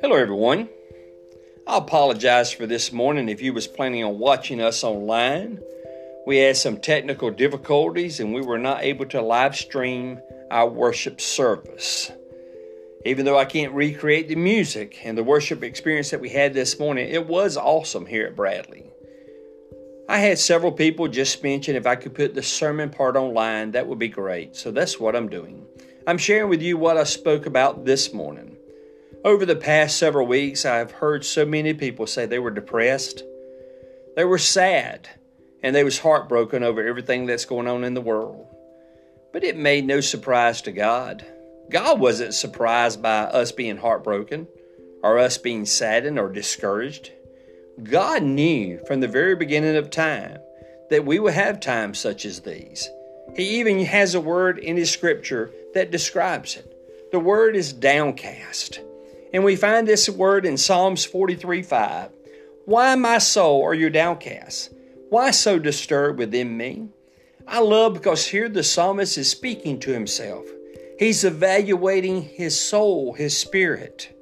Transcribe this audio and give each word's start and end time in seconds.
Hello, 0.00 0.16
everyone. 0.16 0.70
I 1.66 1.76
apologize 1.76 2.50
for 2.50 2.66
this 2.66 2.90
morning 2.90 3.28
if 3.28 3.42
you 3.42 3.52
was 3.52 3.66
planning 3.66 4.04
on 4.04 4.18
watching 4.18 4.62
us 4.62 4.82
online. 4.82 5.60
We 6.26 6.38
had 6.38 6.56
some 6.56 6.78
technical 6.78 7.30
difficulties 7.30 8.20
and 8.20 8.32
we 8.32 8.40
were 8.40 8.58
not 8.58 8.82
able 8.82 9.04
to 9.06 9.20
live 9.20 9.54
stream 9.54 10.20
our 10.50 10.68
worship 10.68 11.20
service. 11.20 12.10
Even 13.04 13.26
though 13.26 13.38
I 13.38 13.44
can't 13.44 13.74
recreate 13.74 14.28
the 14.28 14.36
music 14.36 14.98
and 15.04 15.18
the 15.18 15.24
worship 15.24 15.62
experience 15.62 16.08
that 16.10 16.22
we 16.22 16.30
had 16.30 16.54
this 16.54 16.78
morning, 16.78 17.10
it 17.10 17.26
was 17.26 17.58
awesome 17.58 18.06
here 18.06 18.26
at 18.26 18.36
Bradley. 18.36 18.89
I 20.10 20.18
had 20.18 20.40
several 20.40 20.72
people 20.72 21.06
just 21.06 21.40
mention 21.40 21.76
if 21.76 21.86
I 21.86 21.94
could 21.94 22.16
put 22.16 22.34
the 22.34 22.42
sermon 22.42 22.90
part 22.90 23.14
online, 23.14 23.70
that 23.70 23.86
would 23.86 24.00
be 24.00 24.08
great. 24.08 24.56
So 24.56 24.72
that's 24.72 24.98
what 24.98 25.14
I'm 25.14 25.28
doing. 25.28 25.64
I'm 26.04 26.18
sharing 26.18 26.50
with 26.50 26.62
you 26.62 26.76
what 26.76 26.96
I 26.96 27.04
spoke 27.04 27.46
about 27.46 27.84
this 27.84 28.12
morning. 28.12 28.56
Over 29.24 29.46
the 29.46 29.54
past 29.54 29.98
several 29.98 30.26
weeks, 30.26 30.64
I've 30.64 30.90
heard 30.90 31.24
so 31.24 31.46
many 31.46 31.74
people 31.74 32.08
say 32.08 32.26
they 32.26 32.40
were 32.40 32.50
depressed, 32.50 33.22
they 34.16 34.24
were 34.24 34.36
sad, 34.36 35.08
and 35.62 35.76
they 35.76 35.84
was 35.84 36.00
heartbroken 36.00 36.64
over 36.64 36.84
everything 36.84 37.26
that's 37.26 37.44
going 37.44 37.68
on 37.68 37.84
in 37.84 37.94
the 37.94 38.00
world. 38.00 38.48
But 39.32 39.44
it 39.44 39.56
made 39.56 39.86
no 39.86 40.00
surprise 40.00 40.60
to 40.62 40.72
God. 40.72 41.24
God 41.70 42.00
wasn't 42.00 42.34
surprised 42.34 43.00
by 43.00 43.20
us 43.20 43.52
being 43.52 43.76
heartbroken 43.76 44.48
or 45.04 45.20
us 45.20 45.38
being 45.38 45.66
saddened 45.66 46.18
or 46.18 46.28
discouraged. 46.28 47.12
God 47.84 48.22
knew 48.22 48.80
from 48.86 49.00
the 49.00 49.08
very 49.08 49.36
beginning 49.36 49.76
of 49.76 49.90
time 49.90 50.38
that 50.90 51.04
we 51.04 51.18
would 51.18 51.34
have 51.34 51.60
times 51.60 51.98
such 51.98 52.24
as 52.24 52.40
these. 52.40 52.90
He 53.36 53.60
even 53.60 53.84
has 53.84 54.14
a 54.14 54.20
word 54.20 54.58
in 54.58 54.76
His 54.76 54.90
scripture 54.90 55.50
that 55.74 55.90
describes 55.90 56.56
it. 56.56 57.10
The 57.12 57.20
word 57.20 57.56
is 57.56 57.72
downcast. 57.72 58.80
And 59.32 59.44
we 59.44 59.56
find 59.56 59.86
this 59.86 60.08
word 60.08 60.44
in 60.44 60.56
Psalms 60.56 61.04
43 61.04 61.62
5. 61.62 62.10
Why, 62.66 62.94
my 62.94 63.18
soul, 63.18 63.64
are 63.64 63.74
you 63.74 63.90
downcast? 63.90 64.72
Why 65.08 65.30
so 65.30 65.58
disturbed 65.58 66.18
within 66.18 66.56
me? 66.56 66.88
I 67.46 67.60
love 67.60 67.94
because 67.94 68.26
here 68.26 68.48
the 68.48 68.62
psalmist 68.62 69.18
is 69.18 69.28
speaking 69.28 69.80
to 69.80 69.92
himself. 69.92 70.46
He's 70.98 71.24
evaluating 71.24 72.22
his 72.22 72.60
soul, 72.60 73.14
his 73.14 73.36
spirit. 73.36 74.14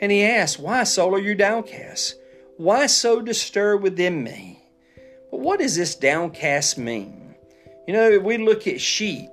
And 0.00 0.12
he 0.12 0.22
asks, 0.22 0.60
Why, 0.60 0.84
soul, 0.84 1.14
are 1.14 1.20
you 1.20 1.34
downcast? 1.34 2.14
Why 2.58 2.86
so 2.86 3.22
disturbed 3.22 3.82
within 3.82 4.22
me? 4.22 4.62
But 5.30 5.40
what 5.40 5.60
does 5.60 5.76
this 5.76 5.94
downcast 5.94 6.76
mean? 6.76 7.34
You 7.86 7.94
know, 7.94 8.10
if 8.10 8.22
we 8.22 8.36
look 8.36 8.66
at 8.66 8.80
sheep 8.80 9.30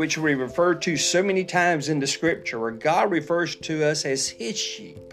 which 0.00 0.16
we 0.16 0.34
refer 0.34 0.74
to 0.74 0.96
so 0.96 1.22
many 1.22 1.44
times 1.44 1.90
in 1.90 2.00
the 2.00 2.06
scripture, 2.06 2.58
where 2.58 2.70
God 2.70 3.10
refers 3.10 3.54
to 3.56 3.84
us 3.84 4.06
as 4.06 4.30
His 4.30 4.58
sheep. 4.58 5.12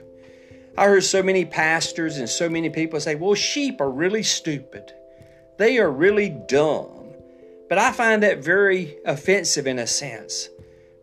I 0.77 0.85
heard 0.85 1.03
so 1.03 1.21
many 1.21 1.43
pastors 1.43 2.15
and 2.15 2.29
so 2.29 2.47
many 2.47 2.69
people 2.69 2.97
say, 3.01 3.15
well, 3.15 3.33
sheep 3.33 3.81
are 3.81 3.91
really 3.91 4.23
stupid. 4.23 4.93
They 5.57 5.77
are 5.79 5.91
really 5.91 6.29
dumb. 6.29 7.09
But 7.67 7.79
I 7.79 7.91
find 7.91 8.23
that 8.23 8.41
very 8.41 8.95
offensive 9.05 9.67
in 9.67 9.77
a 9.77 9.87
sense. 9.87 10.47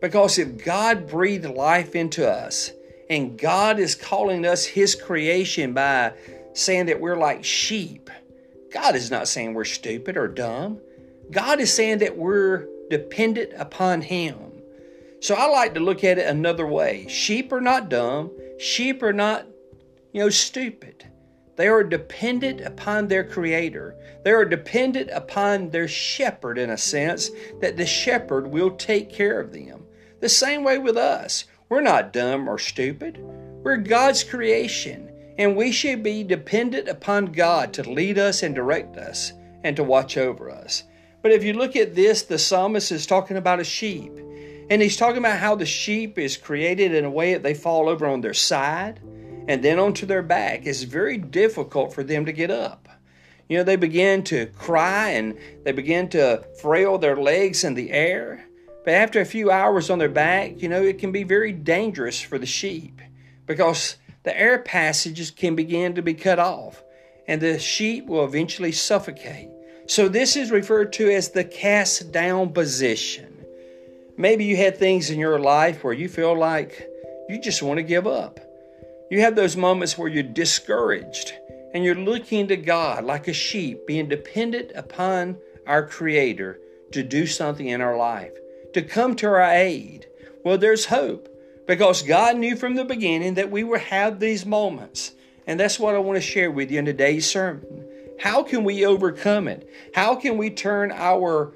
Because 0.01 0.39
if 0.39 0.65
God 0.65 1.07
breathed 1.07 1.45
life 1.45 1.93
into 1.93 2.27
us 2.27 2.71
and 3.07 3.37
God 3.37 3.77
is 3.77 3.93
calling 3.93 4.47
us 4.47 4.65
His 4.65 4.95
creation 4.95 5.73
by 5.73 6.13
saying 6.55 6.87
that 6.87 6.99
we're 6.99 7.17
like 7.17 7.43
sheep, 7.43 8.09
God 8.73 8.95
is 8.95 9.11
not 9.11 9.27
saying 9.27 9.53
we're 9.53 9.65
stupid 9.65 10.17
or 10.17 10.27
dumb. 10.27 10.79
God 11.31 11.59
is 11.59 11.73
saying 11.73 11.99
that 11.99 12.17
we're 12.17 12.67
dependent 12.89 13.53
upon 13.55 14.01
Him. 14.01 14.37
So 15.21 15.35
I 15.35 15.47
like 15.47 15.73
to 15.75 15.79
look 15.79 16.03
at 16.03 16.17
it 16.17 16.27
another 16.27 16.67
way. 16.67 17.07
Sheep 17.07 17.51
are 17.51 17.61
not 17.61 17.89
dumb, 17.89 18.31
sheep 18.59 19.01
are 19.01 19.13
not, 19.13 19.45
you 20.11 20.21
know, 20.21 20.29
stupid. 20.29 21.05
They 21.55 21.67
are 21.67 21.83
dependent 21.83 22.61
upon 22.61 23.07
their 23.07 23.23
Creator. 23.23 23.95
They 24.23 24.31
are 24.31 24.45
dependent 24.45 25.09
upon 25.11 25.69
their 25.69 25.87
shepherd, 25.87 26.57
in 26.57 26.69
a 26.69 26.77
sense, 26.77 27.31
that 27.61 27.77
the 27.77 27.85
shepherd 27.85 28.47
will 28.47 28.71
take 28.71 29.09
care 29.09 29.39
of 29.39 29.53
them. 29.53 29.85
The 30.19 30.29
same 30.29 30.63
way 30.63 30.79
with 30.79 30.97
us. 30.97 31.45
We're 31.69 31.81
not 31.81 32.11
dumb 32.11 32.49
or 32.49 32.59
stupid. 32.59 33.17
We're 33.19 33.77
God's 33.77 34.23
creation, 34.23 35.09
and 35.37 35.55
we 35.55 35.71
should 35.71 36.03
be 36.03 36.23
dependent 36.23 36.87
upon 36.87 37.27
God 37.27 37.73
to 37.73 37.89
lead 37.89 38.17
us 38.17 38.43
and 38.43 38.55
direct 38.55 38.97
us 38.97 39.33
and 39.63 39.75
to 39.75 39.83
watch 39.83 40.17
over 40.17 40.49
us. 40.49 40.83
But 41.21 41.31
if 41.31 41.43
you 41.43 41.53
look 41.53 41.75
at 41.75 41.95
this, 41.95 42.21
the 42.21 42.37
psalmist 42.37 42.91
is 42.91 43.05
talking 43.05 43.37
about 43.37 43.59
a 43.59 43.63
sheep. 43.63 44.13
And 44.69 44.81
he's 44.81 44.97
talking 44.97 45.17
about 45.17 45.39
how 45.39 45.55
the 45.55 45.65
sheep 45.65 46.17
is 46.17 46.37
created 46.37 46.93
in 46.93 47.05
a 47.05 47.09
way 47.09 47.33
that 47.33 47.43
they 47.43 47.53
fall 47.53 47.89
over 47.89 48.07
on 48.07 48.21
their 48.21 48.33
side 48.33 48.99
and 49.47 49.63
then 49.63 49.79
onto 49.79 50.05
their 50.05 50.23
back. 50.23 50.65
It's 50.65 50.83
very 50.83 51.17
difficult 51.17 51.93
for 51.93 52.03
them 52.03 52.25
to 52.25 52.31
get 52.31 52.49
up. 52.49 52.87
You 53.47 53.57
know, 53.57 53.63
they 53.63 53.75
begin 53.75 54.23
to 54.25 54.47
cry 54.47 55.09
and 55.09 55.37
they 55.63 55.71
begin 55.71 56.09
to 56.09 56.43
frail 56.61 56.97
their 56.97 57.15
legs 57.15 57.63
in 57.63 57.75
the 57.75 57.91
air. 57.91 58.45
But 58.83 58.95
after 58.95 59.19
a 59.19 59.25
few 59.25 59.51
hours 59.51 59.89
on 59.89 59.99
their 59.99 60.09
back, 60.09 60.61
you 60.61 60.69
know, 60.69 60.81
it 60.81 60.97
can 60.99 61.11
be 61.11 61.23
very 61.23 61.51
dangerous 61.51 62.21
for 62.21 62.39
the 62.39 62.45
sheep 62.45 63.01
because 63.45 63.97
the 64.25 64.37
air 64.37 64.59
passages 64.59 65.31
can 65.31 65.55
begin 65.55 65.95
to 65.95 66.01
be 66.01 66.13
cut 66.13 66.39
off 66.39 66.83
and 67.27 67.41
the 67.41 67.57
sheep 67.59 68.07
will 68.07 68.25
eventually 68.25 68.71
suffocate. 68.71 69.49
So, 69.87 70.07
this 70.07 70.35
is 70.35 70.51
referred 70.51 70.93
to 70.93 71.11
as 71.11 71.29
the 71.29 71.43
cast 71.43 72.11
down 72.11 72.51
position. 72.51 73.45
Maybe 74.17 74.45
you 74.45 74.57
had 74.57 74.77
things 74.77 75.09
in 75.09 75.19
your 75.19 75.39
life 75.39 75.83
where 75.83 75.93
you 75.93 76.09
feel 76.09 76.37
like 76.37 76.87
you 77.29 77.39
just 77.39 77.61
want 77.61 77.77
to 77.77 77.83
give 77.83 78.07
up. 78.07 78.39
You 79.11 79.21
have 79.21 79.35
those 79.35 79.55
moments 79.55 79.97
where 79.97 80.07
you're 80.07 80.23
discouraged 80.23 81.33
and 81.73 81.83
you're 81.83 81.95
looking 81.95 82.47
to 82.47 82.57
God 82.57 83.03
like 83.03 83.27
a 83.27 83.33
sheep, 83.33 83.85
being 83.85 84.07
dependent 84.07 84.71
upon 84.75 85.37
our 85.67 85.85
Creator 85.85 86.59
to 86.93 87.03
do 87.03 87.27
something 87.27 87.67
in 87.67 87.81
our 87.81 87.97
life, 87.97 88.31
to 88.73 88.81
come 88.81 89.15
to 89.17 89.27
our 89.27 89.41
aid. 89.41 90.07
Well, 90.43 90.57
there's 90.57 90.85
hope 90.85 91.27
because 91.67 92.01
God 92.01 92.37
knew 92.37 92.55
from 92.55 92.75
the 92.75 92.85
beginning 92.85 93.35
that 93.35 93.51
we 93.51 93.63
would 93.63 93.81
have 93.81 94.19
these 94.19 94.45
moments. 94.45 95.11
And 95.47 95.59
that's 95.59 95.79
what 95.79 95.95
I 95.95 95.99
want 95.99 96.17
to 96.17 96.21
share 96.21 96.51
with 96.51 96.71
you 96.71 96.79
in 96.79 96.85
today's 96.85 97.29
sermon. 97.29 97.85
How 98.19 98.43
can 98.43 98.63
we 98.63 98.85
overcome 98.85 99.47
it? 99.47 99.69
How 99.93 100.15
can 100.15 100.37
we 100.37 100.49
turn 100.49 100.91
our 100.91 101.53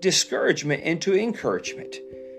discouragement 0.00 0.82
into 0.82 1.14
encouragement? 1.14 1.96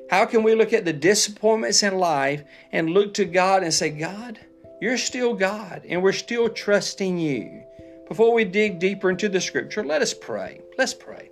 How 0.10 0.26
can 0.26 0.44
we 0.44 0.56
look 0.56 0.74
at 0.74 0.86
the 0.86 0.94
disappointments 0.94 1.82
in 1.84 1.98
life 1.98 2.44
and 2.72 2.90
look 2.90 3.14
to 3.16 3.26
God 3.26 3.64
and 3.64 3.74
say, 3.74 3.90
God, 3.90 4.40
you're 4.82 4.98
still 4.98 5.34
God, 5.34 5.84
and 5.88 6.04
we're 6.04 6.12
still 6.12 6.50
trusting 6.50 7.18
you? 7.18 7.64
Before 8.08 8.34
we 8.34 8.44
dig 8.44 8.80
deeper 8.80 9.10
into 9.10 9.30
the 9.30 9.42
scripture, 9.42 9.84
let 9.84 10.02
us 10.02 10.14
pray. 10.14 10.62
Let's 10.78 10.94
pray. 10.94 11.32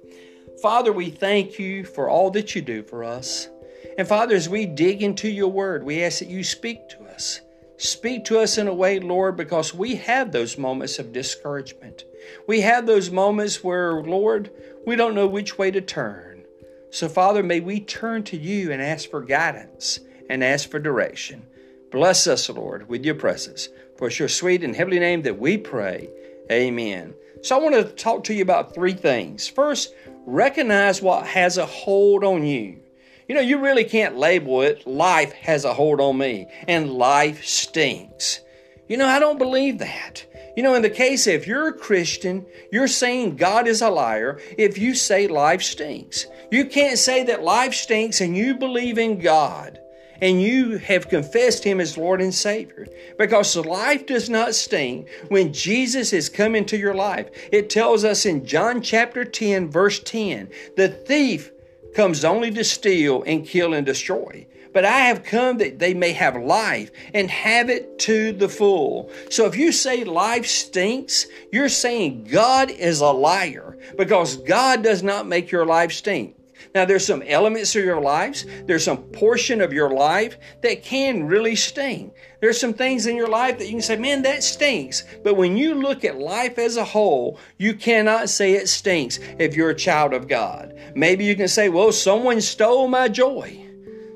Father, 0.61 0.93
we 0.93 1.09
thank 1.09 1.59
you 1.59 1.83
for 1.83 2.09
all 2.09 2.31
that 2.31 2.55
you 2.55 2.61
do 2.61 2.81
for 2.83 3.03
us. 3.03 3.49
And 3.97 4.08
Father, 4.08 4.36
as 4.36 4.50
we 4.50 4.66
dig 4.66 5.02
into 5.02 5.30
your 5.30 5.50
word, 5.50 5.84
we 5.84 6.03
ask 6.03 6.19
that 6.19 6.30
you 6.30 6.44
speak 6.44 6.90
to 6.90 7.06
us. 7.06 7.42
Speak 7.78 8.25
to 8.25 8.38
us 8.38 8.59
in 8.59 8.68
a 8.68 8.74
way, 8.74 9.00
Lord, 9.00 9.36
because 9.36 9.74
we 9.74 9.96
have 9.96 10.31
those 10.31 10.58
moments 10.58 11.00
of 11.00 11.12
discouragement. 11.12 12.06
We 12.47 12.62
have 12.62 12.86
those 12.86 13.09
moments 13.09 13.64
where, 13.64 14.03
Lord, 14.03 14.52
we 14.86 14.96
don't 14.96 15.16
know 15.16 15.25
which 15.25 15.58
way 15.58 15.72
to 15.72 15.81
turn. 15.81 16.44
So, 16.92 17.09
Father, 17.09 17.42
may 17.42 17.59
we 17.59 17.80
turn 17.80 18.24
to 18.25 18.38
you 18.38 18.72
and 18.72 18.81
ask 18.81 19.09
for 19.09 19.22
guidance 19.22 20.00
and 20.30 20.44
ask 20.44 20.69
for 20.69 20.78
direction. 20.78 21.48
Bless 21.90 22.28
us, 22.28 22.50
Lord, 22.50 22.88
with 22.88 23.03
your 23.03 23.16
presence. 23.16 23.69
For 23.98 24.08
it's 24.08 24.19
your 24.19 24.28
sweet 24.28 24.63
and 24.63 24.75
heavenly 24.75 25.00
name 25.00 25.24
that 25.24 25.40
we 25.40 25.58
pray. 25.58 26.09
Amen. 26.52 27.16
So, 27.42 27.58
I 27.58 27.63
want 27.63 27.75
to 27.75 27.84
talk 27.96 28.25
to 28.25 28.34
you 28.34 28.44
about 28.44 28.75
three 28.75 28.94
things. 28.94 29.48
First, 29.48 29.94
recognize 30.28 31.02
what 31.02 31.25
has 31.25 31.58
a 31.58 31.66
hold 31.66 32.24
on 32.24 32.46
you. 32.46 32.80
You 33.27 33.35
know, 33.35 33.41
you 33.41 33.59
really 33.59 33.83
can't 33.83 34.18
label 34.18 34.62
it. 34.62 34.85
Life 34.85 35.31
has 35.33 35.65
a 35.65 35.73
hold 35.73 36.01
on 36.01 36.18
me, 36.18 36.47
and 36.68 36.91
life 36.91 37.45
stinks. 37.45 38.41
You 38.88 38.97
know, 38.97 39.07
I 39.07 39.19
don't 39.19 39.38
believe 39.38 39.79
that. 39.79 40.25
You 40.56 40.63
know, 40.63 40.75
in 40.75 40.81
the 40.81 40.89
case 40.89 41.27
if 41.27 41.47
you're 41.47 41.69
a 41.69 41.73
Christian, 41.73 42.45
you're 42.71 42.88
saying 42.88 43.38
God 43.38 43.68
is 43.68 43.81
a 43.81 43.89
liar 43.89 44.39
if 44.57 44.77
you 44.77 44.95
say 44.95 45.27
life 45.27 45.62
stinks. 45.62 46.25
You 46.51 46.65
can't 46.65 46.97
say 46.97 47.23
that 47.23 47.44
life 47.44 47.73
stinks 47.73 48.19
and 48.19 48.35
you 48.35 48.56
believe 48.56 48.97
in 48.97 49.19
God 49.19 49.79
and 50.21 50.41
you 50.41 50.77
have 50.77 51.09
confessed 51.09 51.63
Him 51.63 51.81
as 51.81 51.97
Lord 51.97 52.21
and 52.21 52.33
Savior. 52.33 52.88
Because 53.17 53.56
life 53.56 54.06
does 54.06 54.29
not 54.29 54.56
stink 54.56 55.07
when 55.29 55.51
Jesus 55.51 56.12
has 56.12 56.29
come 56.29 56.56
into 56.56 56.77
your 56.77 56.94
life. 56.94 57.29
It 57.51 57.69
tells 57.69 58.06
us 58.06 58.25
in 58.25 58.45
John 58.45 58.81
chapter 58.81 59.25
10, 59.25 59.71
verse 59.71 60.00
10, 60.00 60.50
the 60.77 60.89
thief 60.89 61.51
comes 61.93 62.23
only 62.25 62.51
to 62.51 62.63
steal 62.63 63.23
and 63.23 63.45
kill 63.45 63.73
and 63.73 63.85
destroy. 63.85 64.47
But 64.73 64.85
I 64.85 64.99
have 64.99 65.23
come 65.23 65.57
that 65.57 65.79
they 65.79 65.93
may 65.93 66.13
have 66.13 66.35
life 66.35 66.91
and 67.13 67.29
have 67.29 67.69
it 67.69 67.99
to 67.99 68.31
the 68.31 68.47
full. 68.47 69.11
So 69.29 69.45
if 69.45 69.57
you 69.57 69.71
say 69.71 70.03
life 70.03 70.47
stinks, 70.47 71.27
you're 71.51 71.69
saying 71.69 72.29
God 72.31 72.71
is 72.71 73.01
a 73.01 73.11
liar 73.11 73.77
because 73.97 74.38
God 74.38 74.81
does 74.81 75.03
not 75.03 75.27
make 75.27 75.51
your 75.51 75.65
life 75.65 75.91
stink. 75.91 76.35
Now, 76.74 76.86
there's 76.86 77.06
some 77.06 77.22
elements 77.24 77.75
of 77.75 77.84
your 77.84 78.02
lives, 78.02 78.46
there's 78.66 78.84
some 78.84 79.04
portion 79.12 79.62
of 79.62 79.74
your 79.74 79.90
life 79.90 80.38
that 80.62 80.84
can 80.84 81.25
really 81.25 81.56
sting. 81.56 82.12
There's 82.40 82.60
some 82.60 82.74
things 82.74 83.06
in 83.06 83.16
your 83.16 83.28
life 83.28 83.60
that 83.60 83.66
you 83.66 83.72
can 83.72 83.81
say, 83.81 83.98
man, 83.98 84.24
that 84.24 84.44
stinks. 84.44 85.04
But 85.24 85.38
when 85.38 85.58
you 85.58 85.75
look 85.75 86.04
at 86.04 86.18
life 86.18 86.58
as 86.58 86.75
a 86.75 86.84
whole, 86.84 87.40
you 87.58 87.75
cannot 87.75 88.30
say 88.30 88.54
it 88.54 88.68
stinks 88.68 89.19
if 89.38 89.56
you're 89.56 89.69
a 89.69 89.75
child 89.75 90.13
of 90.13 90.28
God. 90.28 90.75
Maybe 90.96 91.24
you 91.25 91.36
can 91.36 91.48
say, 91.48 91.69
well, 91.69 91.92
someone 91.92 92.42
stole 92.42 92.88
my 92.88 93.08
joy. 93.10 93.68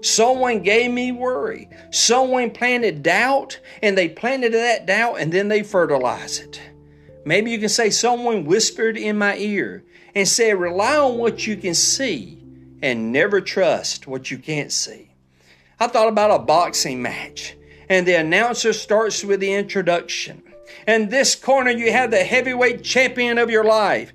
Someone 0.02 0.62
gave 0.62 0.92
me 0.92 1.12
worry. 1.12 1.70
Someone 1.92 2.52
planted 2.52 3.02
doubt 3.02 3.60
and 3.82 3.98
they 3.98 4.10
planted 4.10 4.54
that 4.54 4.86
doubt 4.86 5.20
and 5.20 5.32
then 5.32 5.48
they 5.48 5.64
fertilize 5.64 6.40
it. 6.40 6.62
Maybe 7.26 7.52
you 7.52 7.58
can 7.58 7.70
say, 7.70 7.90
someone 7.90 8.46
whispered 8.46 8.98
in 8.98 9.18
my 9.18 9.36
ear 9.38 9.84
and 10.14 10.28
said, 10.28 10.58
rely 10.58 10.96
on 10.96 11.18
what 11.18 11.46
you 11.46 11.58
can 11.58 11.74
see 11.74 12.42
and 12.82 13.12
never 13.12 13.42
trust 13.42 14.08
what 14.08 14.30
you 14.30 14.38
can't 14.38 14.72
see. 14.72 15.10
I 15.80 15.88
thought 15.88 16.08
about 16.08 16.40
a 16.40 16.44
boxing 16.44 17.02
match 17.02 17.58
and 17.90 18.08
the 18.08 18.14
announcer 18.14 18.74
starts 18.74 19.24
with 19.24 19.40
the 19.40 19.54
introduction. 19.54 20.44
And 20.88 21.10
this 21.10 21.36
corner, 21.36 21.72
you 21.72 21.92
have 21.92 22.12
the 22.12 22.24
heavyweight 22.24 22.84
champion 22.84 23.38
of 23.38 23.50
your 23.50 23.64
life, 23.64 24.14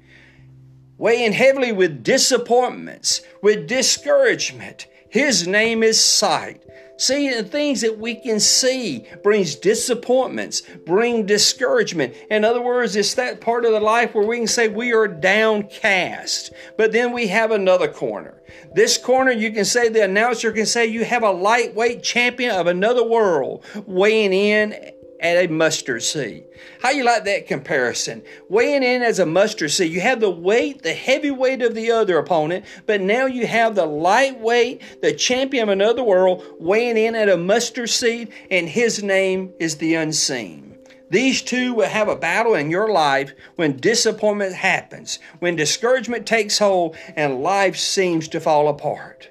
weighing 0.98 1.32
heavily 1.32 1.72
with 1.72 2.02
disappointments, 2.02 3.22
with 3.42 3.66
discouragement, 3.66 4.86
his 5.08 5.46
name 5.46 5.82
is 5.82 6.02
sight. 6.02 6.62
See, 7.00 7.31
the 7.31 7.43
things 7.43 7.81
that 7.81 7.99
we 7.99 8.14
can 8.14 8.38
see 8.41 9.06
brings 9.23 9.55
disappointments, 9.55 10.61
bring 10.85 11.25
discouragement. 11.25 12.14
In 12.31 12.44
other 12.44 12.61
words, 12.61 12.94
it's 12.94 13.14
that 13.14 13.41
part 13.41 13.64
of 13.64 13.73
the 13.73 13.81
life 13.81 14.14
where 14.14 14.26
we 14.26 14.37
can 14.37 14.47
say 14.47 14.69
we 14.69 14.93
are 14.93 15.08
downcast. 15.08 16.52
But 16.76 16.93
then 16.93 17.12
we 17.12 17.29
have 17.29 17.52
another 17.52 17.88
corner. 17.88 18.43
This 18.75 18.99
corner, 18.99 19.32
you 19.32 19.50
can 19.50 19.64
say, 19.64 19.88
the 19.88 20.05
announcer 20.05 20.52
can 20.52 20.67
say, 20.67 20.88
you 20.88 21.06
have 21.06 21.23
a 21.23 21.31
lightweight 21.31 22.02
champion 22.02 22.55
of 22.55 22.67
another 22.67 23.03
world 23.03 23.64
weighing 23.87 24.35
in 24.35 24.75
at 25.20 25.44
a 25.44 25.46
mustard 25.46 26.03
seed. 26.03 26.49
How 26.80 26.90
you 26.90 27.04
like 27.04 27.24
that 27.24 27.46
comparison? 27.46 28.22
Weighing 28.48 28.82
in 28.82 29.02
as 29.02 29.18
a 29.18 29.26
mustard 29.26 29.70
seed, 29.70 29.92
you 29.92 30.00
have 30.00 30.20
the 30.20 30.30
weight, 30.30 30.82
the 30.82 30.94
heavy 30.94 31.30
weight 31.30 31.62
of 31.62 31.74
the 31.74 31.90
other 31.90 32.16
opponent, 32.16 32.64
but 32.86 33.00
now 33.00 33.26
you 33.26 33.46
have 33.46 33.74
the 33.74 33.86
lightweight, 33.86 34.80
the 35.02 35.12
champion 35.12 35.64
of 35.64 35.68
another 35.68 36.02
world, 36.02 36.44
weighing 36.58 36.96
in 36.96 37.14
at 37.14 37.28
a 37.28 37.36
mustard 37.36 37.90
seed, 37.90 38.32
and 38.50 38.68
his 38.68 39.02
name 39.02 39.52
is 39.58 39.76
the 39.76 39.94
unseen. 39.94 40.78
These 41.10 41.42
two 41.42 41.74
will 41.74 41.88
have 41.88 42.08
a 42.08 42.16
battle 42.16 42.54
in 42.54 42.70
your 42.70 42.90
life 42.90 43.34
when 43.56 43.76
disappointment 43.76 44.54
happens, 44.54 45.18
when 45.40 45.56
discouragement 45.56 46.24
takes 46.24 46.58
hold, 46.58 46.96
and 47.16 47.42
life 47.42 47.76
seems 47.76 48.28
to 48.28 48.40
fall 48.40 48.68
apart. 48.68 49.28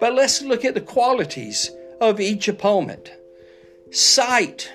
But 0.00 0.14
let's 0.14 0.42
look 0.42 0.64
at 0.64 0.74
the 0.74 0.80
qualities 0.80 1.70
of 2.00 2.20
each 2.20 2.48
opponent. 2.48 3.12
Sight 3.90 4.72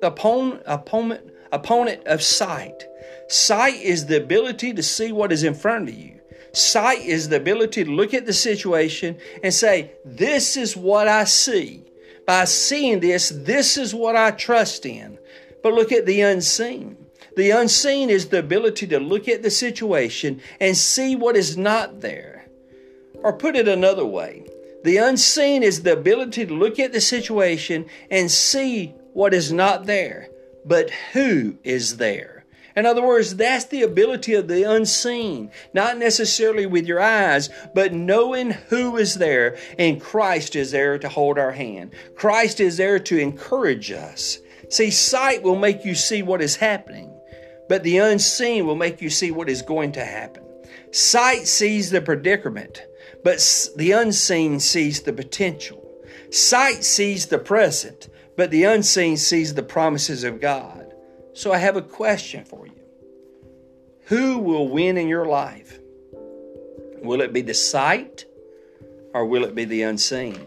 the 0.00 0.08
opponent, 0.08 0.62
opponent, 0.66 1.30
opponent 1.54 2.06
of 2.06 2.22
sight. 2.22 2.84
Sight 3.28 3.80
is 3.80 4.06
the 4.06 4.16
ability 4.16 4.74
to 4.74 4.82
see 4.82 5.12
what 5.12 5.32
is 5.32 5.44
in 5.44 5.54
front 5.54 5.88
of 5.88 5.94
you. 5.94 6.20
Sight 6.52 7.00
is 7.00 7.28
the 7.28 7.36
ability 7.36 7.84
to 7.84 7.90
look 7.90 8.14
at 8.14 8.26
the 8.26 8.32
situation 8.32 9.18
and 9.42 9.52
say, 9.52 9.92
This 10.04 10.56
is 10.56 10.76
what 10.76 11.08
I 11.08 11.24
see. 11.24 11.84
By 12.26 12.44
seeing 12.44 13.00
this, 13.00 13.30
this 13.30 13.76
is 13.76 13.94
what 13.94 14.16
I 14.16 14.30
trust 14.30 14.86
in. 14.86 15.18
But 15.62 15.74
look 15.74 15.92
at 15.92 16.06
the 16.06 16.20
unseen. 16.20 16.96
The 17.36 17.50
unseen 17.50 18.10
is 18.10 18.28
the 18.28 18.38
ability 18.38 18.86
to 18.88 19.00
look 19.00 19.28
at 19.28 19.42
the 19.42 19.50
situation 19.50 20.40
and 20.60 20.76
see 20.76 21.16
what 21.16 21.36
is 21.36 21.56
not 21.56 22.00
there. 22.00 22.46
Or 23.14 23.32
put 23.32 23.56
it 23.56 23.66
another 23.66 24.04
way, 24.06 24.46
the 24.84 24.98
unseen 24.98 25.62
is 25.62 25.82
the 25.82 25.94
ability 25.94 26.46
to 26.46 26.54
look 26.54 26.78
at 26.78 26.92
the 26.92 27.00
situation 27.00 27.86
and 28.10 28.30
see 28.30 28.94
what 29.14 29.32
is 29.32 29.52
not 29.52 29.86
there, 29.86 30.28
but 30.64 30.90
who 31.12 31.58
is 31.64 31.98
there. 31.98 32.44
In 32.76 32.86
other 32.86 33.02
words, 33.02 33.36
that's 33.36 33.66
the 33.66 33.82
ability 33.82 34.34
of 34.34 34.48
the 34.48 34.68
unseen, 34.68 35.52
not 35.72 35.96
necessarily 35.96 36.66
with 36.66 36.86
your 36.86 37.00
eyes, 37.00 37.48
but 37.72 37.92
knowing 37.92 38.50
who 38.50 38.96
is 38.96 39.14
there, 39.14 39.56
and 39.78 40.00
Christ 40.00 40.56
is 40.56 40.72
there 40.72 40.98
to 40.98 41.08
hold 41.08 41.38
our 41.38 41.52
hand. 41.52 41.92
Christ 42.16 42.58
is 42.58 42.76
there 42.76 42.98
to 42.98 43.18
encourage 43.18 43.92
us. 43.92 44.38
See, 44.70 44.90
sight 44.90 45.42
will 45.42 45.54
make 45.56 45.84
you 45.84 45.94
see 45.94 46.22
what 46.22 46.42
is 46.42 46.56
happening, 46.56 47.16
but 47.68 47.84
the 47.84 47.98
unseen 47.98 48.66
will 48.66 48.74
make 48.74 49.00
you 49.00 49.10
see 49.10 49.30
what 49.30 49.48
is 49.48 49.62
going 49.62 49.92
to 49.92 50.04
happen. 50.04 50.42
Sight 50.90 51.46
sees 51.46 51.90
the 51.90 52.00
predicament, 52.00 52.82
but 53.22 53.38
the 53.76 53.92
unseen 53.92 54.58
sees 54.58 55.02
the 55.02 55.12
potential. 55.12 55.80
Sight 56.30 56.82
sees 56.82 57.26
the 57.26 57.38
present, 57.38 58.08
but 58.36 58.50
the 58.50 58.64
unseen 58.64 59.16
sees 59.16 59.54
the 59.54 59.62
promises 59.62 60.24
of 60.24 60.40
God. 60.40 60.92
So 61.32 61.52
I 61.52 61.58
have 61.58 61.76
a 61.76 61.82
question 61.82 62.44
for 62.44 62.66
you 62.66 62.80
Who 64.06 64.38
will 64.38 64.68
win 64.68 64.96
in 64.96 65.08
your 65.08 65.26
life? 65.26 65.78
Will 67.02 67.20
it 67.20 67.32
be 67.32 67.42
the 67.42 67.54
sight 67.54 68.24
or 69.12 69.26
will 69.26 69.44
it 69.44 69.54
be 69.54 69.64
the 69.64 69.82
unseen? 69.82 70.46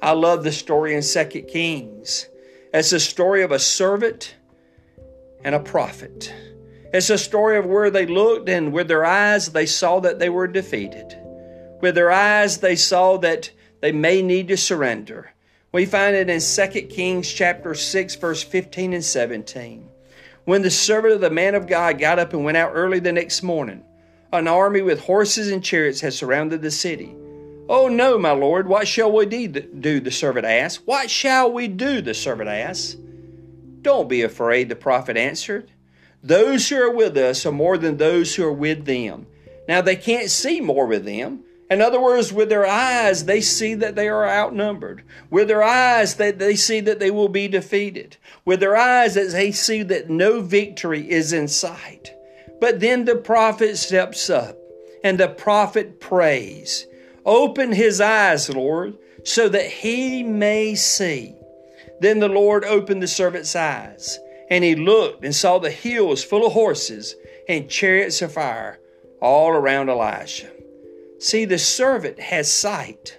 I 0.00 0.12
love 0.12 0.42
the 0.42 0.52
story 0.52 0.96
in 0.96 1.02
2 1.02 1.24
Kings. 1.42 2.28
It's 2.74 2.92
a 2.92 2.98
story 2.98 3.42
of 3.42 3.52
a 3.52 3.58
servant 3.58 4.34
and 5.44 5.54
a 5.54 5.60
prophet. 5.60 6.34
It's 6.92 7.10
a 7.10 7.18
story 7.18 7.56
of 7.56 7.66
where 7.66 7.90
they 7.90 8.06
looked 8.06 8.48
and 8.48 8.72
with 8.72 8.88
their 8.88 9.04
eyes 9.04 9.52
they 9.52 9.66
saw 9.66 10.00
that 10.00 10.18
they 10.18 10.28
were 10.28 10.46
defeated. 10.46 11.16
With 11.80 11.94
their 11.94 12.10
eyes 12.10 12.58
they 12.58 12.76
saw 12.76 13.16
that 13.18 13.50
they 13.80 13.92
may 13.92 14.22
need 14.22 14.48
to 14.48 14.56
surrender. 14.56 15.32
We 15.72 15.86
find 15.86 16.14
it 16.14 16.28
in 16.28 16.38
2 16.38 16.82
Kings 16.88 17.32
chapter 17.32 17.74
6 17.74 18.16
verse 18.16 18.42
15 18.42 18.92
and 18.92 19.02
17. 19.02 19.88
When 20.44 20.60
the 20.60 20.70
servant 20.70 21.14
of 21.14 21.22
the 21.22 21.30
man 21.30 21.54
of 21.54 21.66
God 21.66 21.98
got 21.98 22.18
up 22.18 22.34
and 22.34 22.44
went 22.44 22.58
out 22.58 22.72
early 22.74 22.98
the 22.98 23.10
next 23.10 23.42
morning, 23.42 23.82
an 24.34 24.48
army 24.48 24.82
with 24.82 25.00
horses 25.00 25.50
and 25.50 25.64
chariots 25.64 26.02
had 26.02 26.12
surrounded 26.12 26.60
the 26.60 26.70
city. 26.70 27.16
Oh 27.70 27.88
no, 27.88 28.18
my 28.18 28.32
lord, 28.32 28.68
what 28.68 28.86
shall 28.86 29.10
we 29.10 29.24
do? 29.24 30.00
The 30.00 30.10
servant 30.10 30.44
asked. 30.44 30.86
What 30.86 31.10
shall 31.10 31.50
we 31.50 31.68
do? 31.68 32.02
The 32.02 32.12
servant 32.12 32.50
asked. 32.50 32.98
Don't 33.80 34.10
be 34.10 34.20
afraid, 34.20 34.68
the 34.68 34.76
prophet 34.76 35.16
answered. 35.16 35.70
Those 36.22 36.68
who 36.68 36.76
are 36.82 36.94
with 36.94 37.16
us 37.16 37.46
are 37.46 37.52
more 37.52 37.78
than 37.78 37.96
those 37.96 38.34
who 38.34 38.44
are 38.44 38.52
with 38.52 38.84
them. 38.84 39.26
Now 39.66 39.80
they 39.80 39.96
can't 39.96 40.28
see 40.28 40.60
more 40.60 40.86
with 40.86 41.06
them, 41.06 41.44
in 41.72 41.80
other 41.80 42.00
words, 42.00 42.32
with 42.32 42.48
their 42.48 42.66
eyes, 42.66 43.24
they 43.24 43.40
see 43.40 43.74
that 43.74 43.94
they 43.94 44.08
are 44.08 44.28
outnumbered. 44.28 45.02
With 45.30 45.48
their 45.48 45.62
eyes, 45.62 46.16
they, 46.16 46.32
they 46.32 46.56
see 46.56 46.80
that 46.80 46.98
they 46.98 47.10
will 47.10 47.28
be 47.28 47.48
defeated. 47.48 48.16
With 48.44 48.60
their 48.60 48.76
eyes, 48.76 49.14
they 49.14 49.52
see 49.52 49.82
that 49.84 50.10
no 50.10 50.40
victory 50.40 51.10
is 51.10 51.32
in 51.32 51.48
sight. 51.48 52.12
But 52.60 52.80
then 52.80 53.04
the 53.04 53.16
prophet 53.16 53.76
steps 53.76 54.28
up 54.28 54.56
and 55.04 55.18
the 55.18 55.28
prophet 55.28 56.00
prays, 56.00 56.86
Open 57.24 57.72
his 57.72 58.00
eyes, 58.00 58.48
Lord, 58.48 58.98
so 59.24 59.48
that 59.48 59.66
he 59.66 60.22
may 60.22 60.74
see. 60.74 61.34
Then 62.00 62.18
the 62.18 62.28
Lord 62.28 62.64
opened 62.64 63.02
the 63.02 63.08
servant's 63.08 63.54
eyes, 63.54 64.18
and 64.50 64.64
he 64.64 64.74
looked 64.74 65.24
and 65.24 65.34
saw 65.34 65.58
the 65.58 65.70
hills 65.70 66.24
full 66.24 66.46
of 66.46 66.52
horses 66.52 67.14
and 67.48 67.70
chariots 67.70 68.22
of 68.22 68.32
fire 68.32 68.80
all 69.20 69.50
around 69.50 69.88
Elisha. 69.88 70.50
See, 71.22 71.44
the 71.44 71.56
servant 71.56 72.18
has 72.18 72.50
sight, 72.50 73.16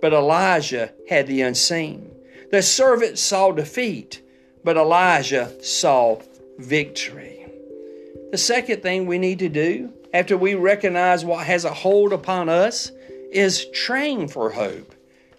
but 0.00 0.14
Elijah 0.14 0.94
had 1.06 1.26
the 1.26 1.42
unseen. 1.42 2.10
The 2.50 2.62
servant 2.62 3.18
saw 3.18 3.52
defeat, 3.52 4.22
but 4.64 4.78
Elijah 4.78 5.52
saw 5.62 6.22
victory. 6.56 7.44
The 8.30 8.38
second 8.38 8.80
thing 8.80 9.04
we 9.04 9.18
need 9.18 9.38
to 9.40 9.50
do 9.50 9.92
after 10.14 10.34
we 10.34 10.54
recognize 10.54 11.26
what 11.26 11.44
has 11.44 11.66
a 11.66 11.74
hold 11.74 12.14
upon 12.14 12.48
us 12.48 12.90
is 13.30 13.66
train 13.66 14.28
for 14.28 14.48
hope. 14.48 14.94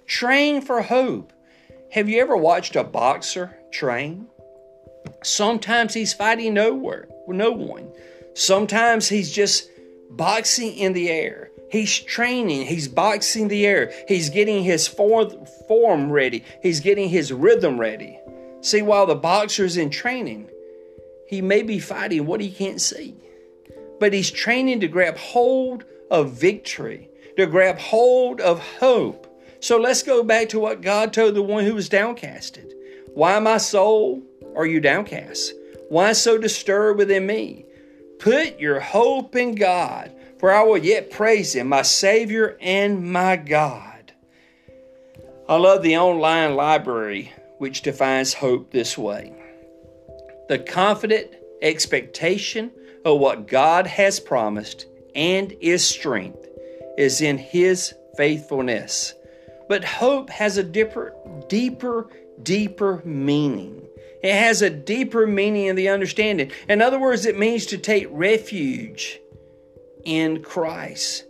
Train 0.05 0.61
for 0.61 0.83
hope. 0.83 1.33
Have 1.93 2.07
you 2.07 2.21
ever 2.21 2.37
watched 2.37 2.75
a 2.75 2.83
boxer 2.83 3.57
train? 3.71 4.27
Sometimes 5.23 5.95
he's 5.95 6.13
fighting 6.13 6.53
nowhere, 6.53 7.07
no 7.27 7.49
one. 7.49 7.91
Sometimes 8.35 9.09
he's 9.09 9.31
just 9.31 9.67
boxing 10.11 10.77
in 10.77 10.93
the 10.93 11.09
air. 11.09 11.49
He's 11.69 11.99
training, 11.99 12.65
he's 12.65 12.87
boxing 12.87 13.49
the 13.49 13.65
air, 13.65 13.91
he's 14.07 14.29
getting 14.29 14.63
his 14.63 14.87
form 14.87 16.11
ready, 16.11 16.43
he's 16.61 16.79
getting 16.79 17.09
his 17.09 17.33
rhythm 17.33 17.79
ready. 17.79 18.19
See, 18.61 18.81
while 18.81 19.05
the 19.05 19.15
boxer's 19.15 19.77
in 19.77 19.89
training, 19.89 20.49
he 21.27 21.41
may 21.41 21.63
be 21.63 21.79
fighting 21.79 22.25
what 22.25 22.39
he 22.39 22.49
can't 22.49 22.79
see, 22.79 23.15
but 23.99 24.13
he's 24.13 24.31
training 24.31 24.79
to 24.79 24.87
grab 24.87 25.17
hold 25.17 25.83
of 26.09 26.31
victory, 26.31 27.09
to 27.35 27.45
grab 27.45 27.77
hold 27.77 28.39
of 28.39 28.59
hope. 28.77 29.27
So 29.59 29.77
let's 29.77 30.03
go 30.03 30.23
back 30.23 30.49
to 30.49 30.59
what 30.59 30.81
God 30.81 31.11
told 31.11 31.35
the 31.35 31.41
one 31.41 31.65
who 31.65 31.75
was 31.75 31.89
downcasted. 31.89 32.71
Why, 33.13 33.39
my 33.39 33.57
soul, 33.57 34.21
are 34.55 34.65
you 34.65 34.79
downcast? 34.79 35.53
Why 35.89 36.13
so 36.13 36.37
disturbed 36.37 36.99
within 36.99 37.25
me? 37.25 37.65
Put 38.19 38.59
your 38.59 38.79
hope 38.79 39.35
in 39.35 39.55
God 39.55 40.11
for 40.39 40.51
I 40.51 40.63
will 40.63 40.77
yet 40.77 41.11
praise 41.11 41.55
him, 41.55 41.67
my 41.67 41.81
Savior 41.81 42.57
and 42.61 43.11
my 43.11 43.35
God. 43.35 44.13
I 45.49 45.55
love 45.55 45.81
the 45.81 45.97
online 45.97 46.55
library 46.55 47.31
which 47.57 47.81
defines 47.81 48.33
hope 48.33 48.71
this 48.71 48.97
way 48.97 49.33
the 50.49 50.59
confident 50.59 51.33
expectation 51.61 52.71
of 53.03 53.19
what 53.19 53.47
God 53.47 53.87
has 53.87 54.19
promised 54.19 54.85
and 55.15 55.53
is 55.59 55.85
strength 55.85 56.47
is 56.97 57.21
in 57.21 57.37
His 57.37 57.93
faithfulness. 58.15 59.13
But 59.67 59.83
hope 59.83 60.29
has 60.29 60.57
a 60.57 60.63
deeper, 60.63 61.13
deeper, 61.49 62.09
deeper 62.41 63.01
meaning. 63.03 63.87
It 64.23 64.33
has 64.33 64.61
a 64.61 64.69
deeper 64.69 65.27
meaning 65.27 65.65
in 65.65 65.75
the 65.75 65.89
understanding. 65.89 66.51
In 66.69 66.81
other 66.81 66.99
words, 66.99 67.25
it 67.25 67.37
means 67.37 67.65
to 67.67 67.77
take 67.77 68.07
refuge 68.09 69.19
in 70.07 70.41
Christ. 70.41 71.25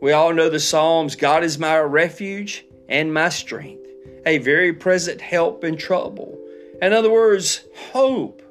We 0.00 0.12
all 0.12 0.32
know 0.32 0.48
the 0.48 0.58
Psalms 0.58 1.14
God 1.14 1.44
is 1.44 1.58
my 1.58 1.78
refuge 1.78 2.64
and 2.88 3.12
my 3.12 3.28
strength, 3.28 3.86
a 4.24 4.38
very 4.38 4.72
present 4.72 5.20
help 5.20 5.62
in 5.62 5.76
trouble. 5.76 6.38
In 6.80 6.92
other 6.92 7.10
words, 7.10 7.64
hope, 7.92 8.42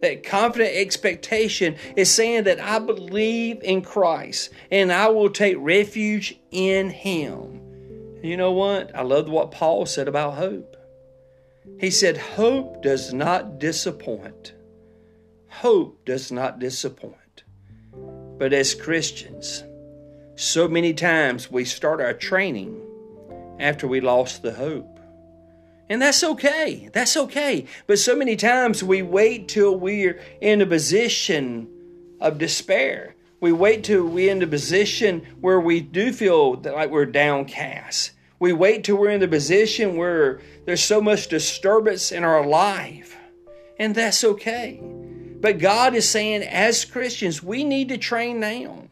that 0.00 0.24
confident 0.24 0.74
expectation 0.74 1.76
is 1.94 2.10
saying 2.10 2.44
that 2.44 2.58
I 2.58 2.78
believe 2.80 3.62
in 3.62 3.82
Christ 3.82 4.50
and 4.70 4.92
I 4.92 5.08
will 5.08 5.30
take 5.30 5.56
refuge 5.58 6.34
in 6.50 6.90
Him. 6.90 7.60
You 8.22 8.36
know 8.36 8.52
what? 8.52 8.94
I 8.96 9.02
love 9.02 9.28
what 9.28 9.52
Paul 9.52 9.86
said 9.86 10.08
about 10.08 10.34
hope. 10.34 10.76
He 11.78 11.90
said, 11.90 12.16
Hope 12.16 12.82
does 12.82 13.12
not 13.12 13.58
disappoint. 13.58 14.54
Hope 15.48 16.04
does 16.04 16.32
not 16.32 16.58
disappoint. 16.58 17.21
But 18.42 18.52
as 18.52 18.74
Christians, 18.74 19.62
so 20.34 20.66
many 20.66 20.94
times 20.94 21.48
we 21.48 21.64
start 21.64 22.00
our 22.00 22.12
training 22.12 22.82
after 23.60 23.86
we 23.86 24.00
lost 24.00 24.42
the 24.42 24.52
hope. 24.52 24.98
And 25.88 26.02
that's 26.02 26.24
okay. 26.24 26.90
That's 26.92 27.16
okay. 27.16 27.66
But 27.86 28.00
so 28.00 28.16
many 28.16 28.34
times 28.34 28.82
we 28.82 29.00
wait 29.00 29.46
till 29.46 29.78
we're 29.78 30.20
in 30.40 30.60
a 30.60 30.66
position 30.66 31.68
of 32.20 32.38
despair. 32.38 33.14
We 33.38 33.52
wait 33.52 33.84
till 33.84 34.08
we're 34.08 34.32
in 34.32 34.42
a 34.42 34.48
position 34.48 35.24
where 35.40 35.60
we 35.60 35.80
do 35.80 36.12
feel 36.12 36.54
like 36.54 36.90
we're 36.90 37.06
downcast. 37.06 38.10
We 38.40 38.52
wait 38.52 38.82
till 38.82 38.96
we're 38.96 39.10
in 39.10 39.20
the 39.20 39.28
position 39.28 39.96
where 39.96 40.40
there's 40.64 40.82
so 40.82 41.00
much 41.00 41.28
disturbance 41.28 42.10
in 42.10 42.24
our 42.24 42.44
life. 42.44 43.16
And 43.78 43.94
that's 43.94 44.24
okay. 44.24 44.82
But 45.42 45.58
God 45.58 45.96
is 45.96 46.08
saying, 46.08 46.44
as 46.44 46.84
Christians, 46.84 47.42
we 47.42 47.64
need 47.64 47.88
to 47.88 47.98
train 47.98 48.38
now 48.38 48.84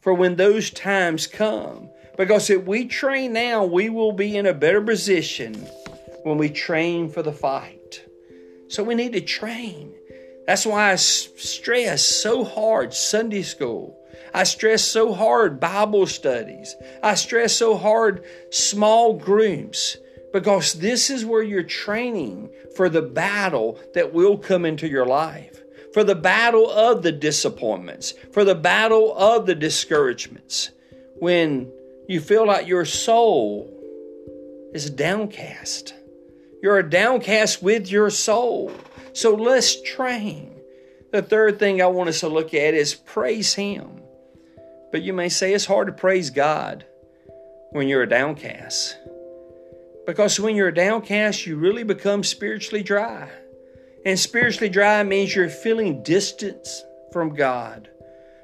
for 0.00 0.12
when 0.12 0.34
those 0.34 0.70
times 0.70 1.28
come. 1.28 1.88
Because 2.16 2.50
if 2.50 2.64
we 2.64 2.86
train 2.86 3.32
now, 3.32 3.64
we 3.64 3.88
will 3.88 4.10
be 4.10 4.36
in 4.36 4.44
a 4.44 4.52
better 4.52 4.80
position 4.80 5.54
when 6.24 6.36
we 6.36 6.50
train 6.50 7.08
for 7.08 7.22
the 7.22 7.32
fight. 7.32 8.02
So 8.66 8.82
we 8.82 8.96
need 8.96 9.12
to 9.12 9.20
train. 9.20 9.94
That's 10.48 10.66
why 10.66 10.90
I 10.90 10.96
stress 10.96 12.02
so 12.02 12.42
hard 12.42 12.92
Sunday 12.92 13.42
school. 13.42 13.96
I 14.34 14.42
stress 14.42 14.82
so 14.82 15.12
hard 15.12 15.60
Bible 15.60 16.08
studies. 16.08 16.74
I 17.04 17.14
stress 17.14 17.52
so 17.52 17.76
hard 17.76 18.24
small 18.50 19.14
groups 19.14 19.96
because 20.32 20.74
this 20.74 21.08
is 21.08 21.24
where 21.24 21.44
you're 21.44 21.62
training 21.62 22.50
for 22.74 22.88
the 22.88 23.02
battle 23.02 23.78
that 23.94 24.12
will 24.12 24.36
come 24.36 24.64
into 24.64 24.88
your 24.88 25.06
life 25.06 25.53
for 25.94 26.02
the 26.02 26.16
battle 26.16 26.68
of 26.68 27.04
the 27.04 27.12
disappointments, 27.12 28.14
for 28.32 28.44
the 28.44 28.56
battle 28.56 29.16
of 29.16 29.46
the 29.46 29.54
discouragements, 29.54 30.70
when 31.20 31.70
you 32.08 32.20
feel 32.20 32.44
like 32.44 32.66
your 32.66 32.84
soul 32.84 33.70
is 34.74 34.90
downcast. 34.90 35.94
You're 36.60 36.82
downcast 36.82 37.62
with 37.62 37.88
your 37.88 38.10
soul. 38.10 38.72
So 39.12 39.36
let's 39.36 39.80
train. 39.82 40.60
The 41.12 41.22
third 41.22 41.60
thing 41.60 41.80
I 41.80 41.86
want 41.86 42.08
us 42.08 42.20
to 42.20 42.28
look 42.28 42.54
at 42.54 42.74
is 42.74 42.94
praise 42.94 43.54
Him. 43.54 44.02
But 44.90 45.02
you 45.02 45.12
may 45.12 45.28
say 45.28 45.54
it's 45.54 45.64
hard 45.64 45.86
to 45.86 45.92
praise 45.92 46.30
God 46.30 46.84
when 47.70 47.86
you're 47.86 48.02
a 48.02 48.08
downcast. 48.08 48.96
Because 50.06 50.40
when 50.40 50.56
you're 50.56 50.72
downcast, 50.72 51.46
you 51.46 51.56
really 51.56 51.84
become 51.84 52.24
spiritually 52.24 52.82
dry. 52.82 53.30
And 54.04 54.18
spiritually 54.18 54.68
dry 54.68 55.02
means 55.02 55.34
you're 55.34 55.48
feeling 55.48 56.02
distance 56.02 56.84
from 57.12 57.34
God. 57.34 57.88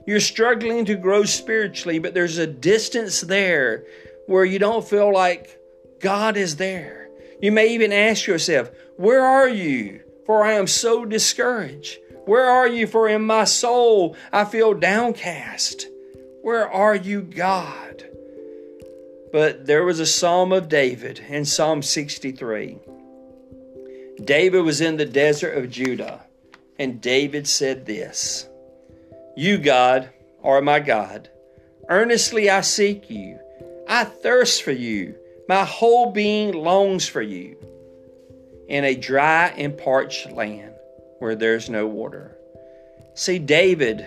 You're 0.07 0.21
struggling 0.21 0.87
to 0.87 0.95
grow 0.95 1.25
spiritually, 1.25 1.99
but 1.99 2.15
there's 2.15 2.39
a 2.39 2.47
distance 2.47 3.21
there 3.21 3.85
where 4.27 4.45
you 4.45 4.59
don't 4.59 4.89
feel 4.89 5.13
like 5.13 5.59
God 6.01 6.37
is 6.37 6.57
there. 6.57 7.09
You 7.43 7.53
may 7.53 7.75
even 7.75 7.93
ask 7.93 8.27
yourself, 8.27 8.71
Where 8.97 9.23
are 9.23 9.49
you? 9.49 10.01
For 10.27 10.45
I 10.45 10.53
am 10.53 10.67
so 10.67 11.05
discouraged. 11.05 11.99
Where 12.25 12.47
are 12.47 12.69
you? 12.69 12.87
For 12.87 13.09
in 13.09 13.23
my 13.23 13.45
soul 13.45 14.17
I 14.33 14.45
feel 14.45 14.75
downcast. 14.75 15.87
Where 16.43 16.71
are 16.71 16.95
you, 16.95 17.23
God? 17.23 18.05
But 19.33 19.67
there 19.67 19.85
was 19.85 20.01
a 20.01 20.07
psalm 20.07 20.53
of 20.53 20.69
David 20.69 21.21
in 21.29 21.45
Psalm 21.45 21.83
63. 21.83 22.79
David 24.25 24.61
was 24.61 24.81
in 24.81 24.97
the 24.97 25.07
desert 25.07 25.57
of 25.57 25.71
Judah, 25.71 26.21
and 26.79 27.01
David 27.01 27.47
said 27.47 27.87
this 27.87 28.49
You, 29.37 29.59
God, 29.59 30.11
are 30.43 30.61
my 30.61 30.81
God. 30.81 31.29
Earnestly 31.89 32.51
I 32.51 32.61
seek 32.61 33.11
you. 33.11 33.39
I 33.89 34.05
thirst 34.05 34.63
for 34.63 34.73
you. 34.73 35.17
My 35.49 35.65
whole 35.65 36.13
being 36.13 36.53
longs 36.53 37.09
for 37.09 37.23
you 37.23 37.57
in 38.69 38.85
a 38.85 38.95
dry 38.95 39.49
and 39.49 39.77
parched 39.77 40.31
land 40.31 40.75
where 41.19 41.35
there's 41.35 41.69
no 41.69 41.87
water. 41.87 42.37
See, 43.15 43.41
David 43.41 44.07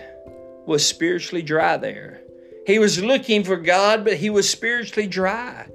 was 0.66 0.86
spiritually 0.86 1.42
dry 1.42 1.76
there. 1.76 2.20
He 2.66 2.78
was 2.78 3.02
looking 3.02 3.44
for 3.44 3.56
God, 3.56 4.04
but 4.04 4.16
he 4.16 4.30
was 4.30 4.48
spiritually 4.48 5.06
dry. 5.06 5.66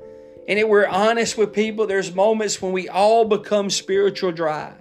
And 0.50 0.58
if 0.58 0.68
we're 0.68 0.88
honest 0.88 1.38
with 1.38 1.54
people, 1.54 1.86
there's 1.86 2.16
moments 2.16 2.60
when 2.60 2.72
we 2.72 2.90
all 2.90 3.24
become 3.24 3.70
spiritual 3.70 4.32
dry. 4.32 4.74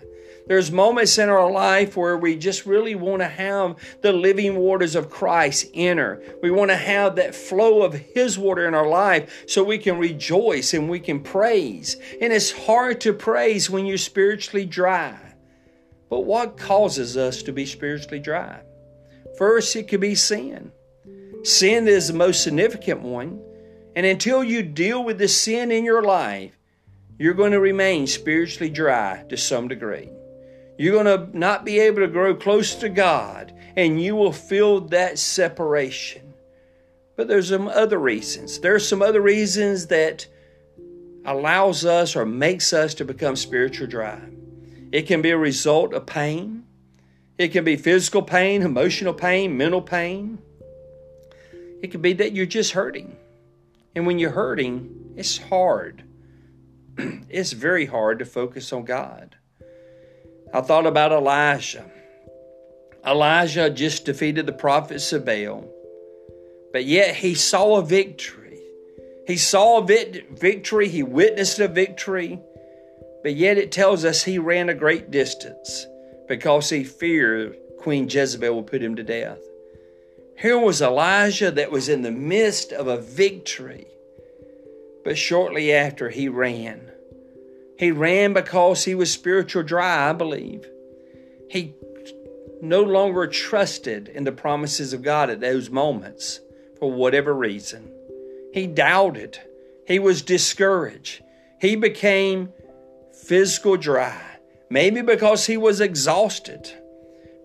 There's 0.46 0.72
moments 0.72 1.18
in 1.18 1.28
our 1.28 1.50
life 1.50 1.94
where 1.94 2.16
we 2.16 2.37
just 2.37 2.64
really 2.64 2.94
want 2.94 3.20
to 3.20 3.28
have 3.28 3.76
the 4.00 4.14
living 4.14 4.56
waters 4.56 4.94
of 4.94 5.10
Christ 5.10 5.66
enter. 5.75 6.22
We 6.42 6.50
want 6.50 6.70
to 6.70 6.76
have 6.76 7.16
that 7.16 7.34
flow 7.34 7.82
of 7.82 7.92
His 7.92 8.38
water 8.38 8.66
in 8.66 8.75
our 8.75 8.88
life 8.88 9.44
so 9.46 9.62
we 9.62 9.76
can 9.76 9.98
rejoice 9.98 10.72
and 10.72 10.88
we 10.88 11.00
can 11.00 11.22
praise. 11.22 11.98
And 12.18 12.32
it's 12.32 12.50
hard 12.50 13.02
to 13.02 13.12
praise 13.12 13.68
when 13.68 13.84
you're 13.84 13.98
spiritually 13.98 14.64
dry. 14.64 15.18
But 16.08 16.20
what 16.20 16.56
causes 16.56 17.18
us 17.18 17.42
to 17.42 17.52
be 17.52 17.66
spiritually 17.66 18.20
dry? 18.20 18.62
First, 19.37 19.76
it 19.76 19.87
could 19.88 20.00
be 20.00 20.14
sin. 20.14 20.72
Sin 21.42 21.87
is 21.87 22.08
the 22.08 22.14
most 22.14 22.42
significant 22.42 23.02
one. 23.02 23.42
And 23.99 24.07
until 24.07 24.45
you 24.45 24.62
deal 24.62 25.02
with 25.02 25.19
the 25.19 25.26
sin 25.26 25.73
in 25.73 25.85
your 25.85 26.05
life, 26.05 26.52
you're 27.19 27.35
going 27.35 27.50
to 27.50 27.59
remain 27.59 28.07
spiritually 28.07 28.71
dry 28.71 29.25
to 29.28 29.37
some 29.37 29.67
degree. 29.67 30.09
You're 30.78 31.02
going 31.02 31.07
to 31.07 31.37
not 31.37 31.64
be 31.64 31.81
able 31.81 32.02
to 32.02 32.07
grow 32.07 32.37
close 32.37 32.76
to 32.76 32.88
God, 32.88 33.52
and 33.76 34.00
you 34.00 34.14
will 34.14 34.31
feel 34.31 34.83
that 34.83 35.19
separation. 35.19 36.33
But 37.17 37.26
there's 37.26 37.49
some 37.49 37.67
other 37.67 37.99
reasons. 37.99 38.61
There's 38.61 38.87
some 38.87 39.02
other 39.02 39.21
reasons 39.21 39.88
that 39.88 40.28
allows 41.25 41.85
us 41.85 42.14
or 42.14 42.25
makes 42.25 42.73
us 42.73 42.95
to 42.95 43.05
become 43.05 43.35
spiritual 43.35 43.88
dry. 43.88 44.21
It 44.93 45.09
can 45.09 45.23
be 45.23 45.31
a 45.31 45.37
result 45.37 45.93
of 45.93 46.07
pain. 46.07 46.67
It 47.37 47.49
can 47.49 47.64
be 47.64 47.75
physical 47.75 48.23
pain, 48.23 48.62
emotional 48.62 49.12
pain, 49.12 49.57
mental 49.57 49.83
pain. 49.83 50.38
It 51.83 51.88
could 51.88 52.00
be 52.00 52.12
that 52.12 52.31
you're 52.31 52.47
just 52.47 52.71
hurting. 52.71 53.17
And 53.95 54.07
when 54.07 54.18
you're 54.18 54.30
hurting, 54.30 55.14
it's 55.16 55.38
hard. 55.38 56.04
it's 56.99 57.52
very 57.52 57.87
hard 57.87 58.18
to 58.18 58.25
focus 58.25 58.73
on 58.73 58.85
God. 58.85 59.37
I 60.52 60.61
thought 60.61 60.87
about 60.87 61.12
Elijah. 61.12 61.90
Elijah 63.07 63.71
just 63.71 64.04
defeated 64.04 64.47
the 64.47 64.52
prophets 64.52 65.12
of 65.12 65.25
Baal, 65.25 65.68
but 66.73 66.85
yet 66.85 67.16
he 67.16 67.35
saw 67.35 67.76
a 67.76 67.85
victory. 67.85 68.61
He 69.26 69.37
saw 69.37 69.78
a 69.78 69.85
victory, 69.85 70.88
he 70.88 71.02
witnessed 71.02 71.59
a 71.59 71.68
victory, 71.68 72.40
but 73.23 73.37
yet 73.37 73.59
it 73.59 73.73
tells 73.73 74.04
us 74.04 74.23
he 74.23 74.38
ran 74.38 74.68
a 74.68 74.75
great 74.75 75.11
distance 75.11 75.87
because 76.28 76.71
he 76.71 76.83
feared 76.83 77.57
Queen 77.78 78.09
Jezebel 78.09 78.57
would 78.57 78.66
put 78.66 78.83
him 78.83 78.97
to 78.97 79.02
death. 79.02 79.38
Here 80.38 80.59
was 80.59 80.80
Elijah 80.80 81.50
that 81.50 81.73
was 81.73 81.88
in 81.88 82.02
the 82.02 82.12
midst 82.12 82.73
of 82.73 82.87
a 82.87 82.97
victory. 82.97 83.88
But 85.04 85.18
shortly 85.18 85.73
after, 85.73 86.11
he 86.11 86.28
ran. 86.28 86.92
He 87.76 87.90
ran 87.90 88.35
because 88.35 88.85
he 88.85 88.95
was 88.95 89.12
spiritual 89.12 89.64
dry, 89.64 90.11
I 90.11 90.12
believe. 90.12 90.64
He 91.50 91.75
no 92.62 92.83
longer 92.83 93.26
trusted 93.26 94.07
in 94.07 94.23
the 94.23 94.33
promises 94.33 94.92
of 94.92 95.02
God 95.02 95.28
at 95.28 95.40
those 95.40 95.71
moments 95.71 96.38
for 96.78 96.92
whatever 96.92 97.35
reason. 97.35 97.90
He 98.54 98.68
doubted. 98.68 99.40
He 99.88 99.99
was 99.99 100.23
discouraged. 100.23 101.21
He 101.61 101.75
became 101.75 102.52
physical 103.12 103.76
dry, 103.76 104.21
maybe 104.71 105.02
because 105.02 105.47
he 105.47 105.57
was 105.57 105.80
exhausted. 105.80 106.77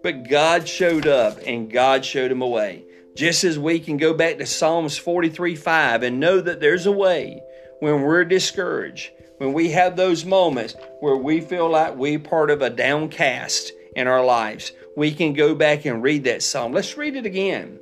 But 0.03 0.27
God 0.29 0.67
showed 0.67 1.07
up 1.07 1.39
and 1.45 1.72
God 1.72 2.05
showed 2.05 2.31
him 2.31 2.41
a 2.41 2.48
way. 2.48 2.83
Just 3.15 3.43
as 3.43 3.57
we 3.57 3.79
can 3.79 3.98
go 3.98 4.13
back 4.13 4.38
to 4.38 4.45
Psalms 4.45 4.98
43 4.98 5.55
5 5.55 6.03
and 6.03 6.19
know 6.19 6.41
that 6.41 6.60
there's 6.60 6.86
a 6.86 6.91
way 6.91 7.41
when 7.79 8.01
we're 8.01 8.25
discouraged, 8.25 9.12
when 9.38 9.53
we 9.53 9.69
have 9.69 9.95
those 9.95 10.25
moments 10.25 10.75
where 11.00 11.15
we 11.15 11.41
feel 11.41 11.69
like 11.69 11.95
we're 11.95 12.19
part 12.19 12.50
of 12.50 12.62
a 12.62 12.69
downcast 12.69 13.72
in 13.95 14.07
our 14.07 14.24
lives, 14.24 14.72
we 14.98 15.12
can 15.12 15.33
go 15.33 15.55
back 15.55 15.86
and 15.86 16.03
read 16.03 16.24
that 16.25 16.43
psalm. 16.43 16.74
Let's 16.74 16.98
read 16.98 17.15
it 17.15 17.25
again. 17.25 17.79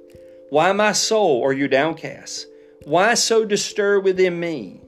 Why, 0.49 0.71
my 0.73 0.91
soul, 0.91 1.43
are 1.45 1.53
you 1.53 1.67
downcast? 1.67 2.45
Why 2.83 3.13
so 3.13 3.45
disturbed 3.45 4.05
within 4.05 4.39
me? 4.39 4.81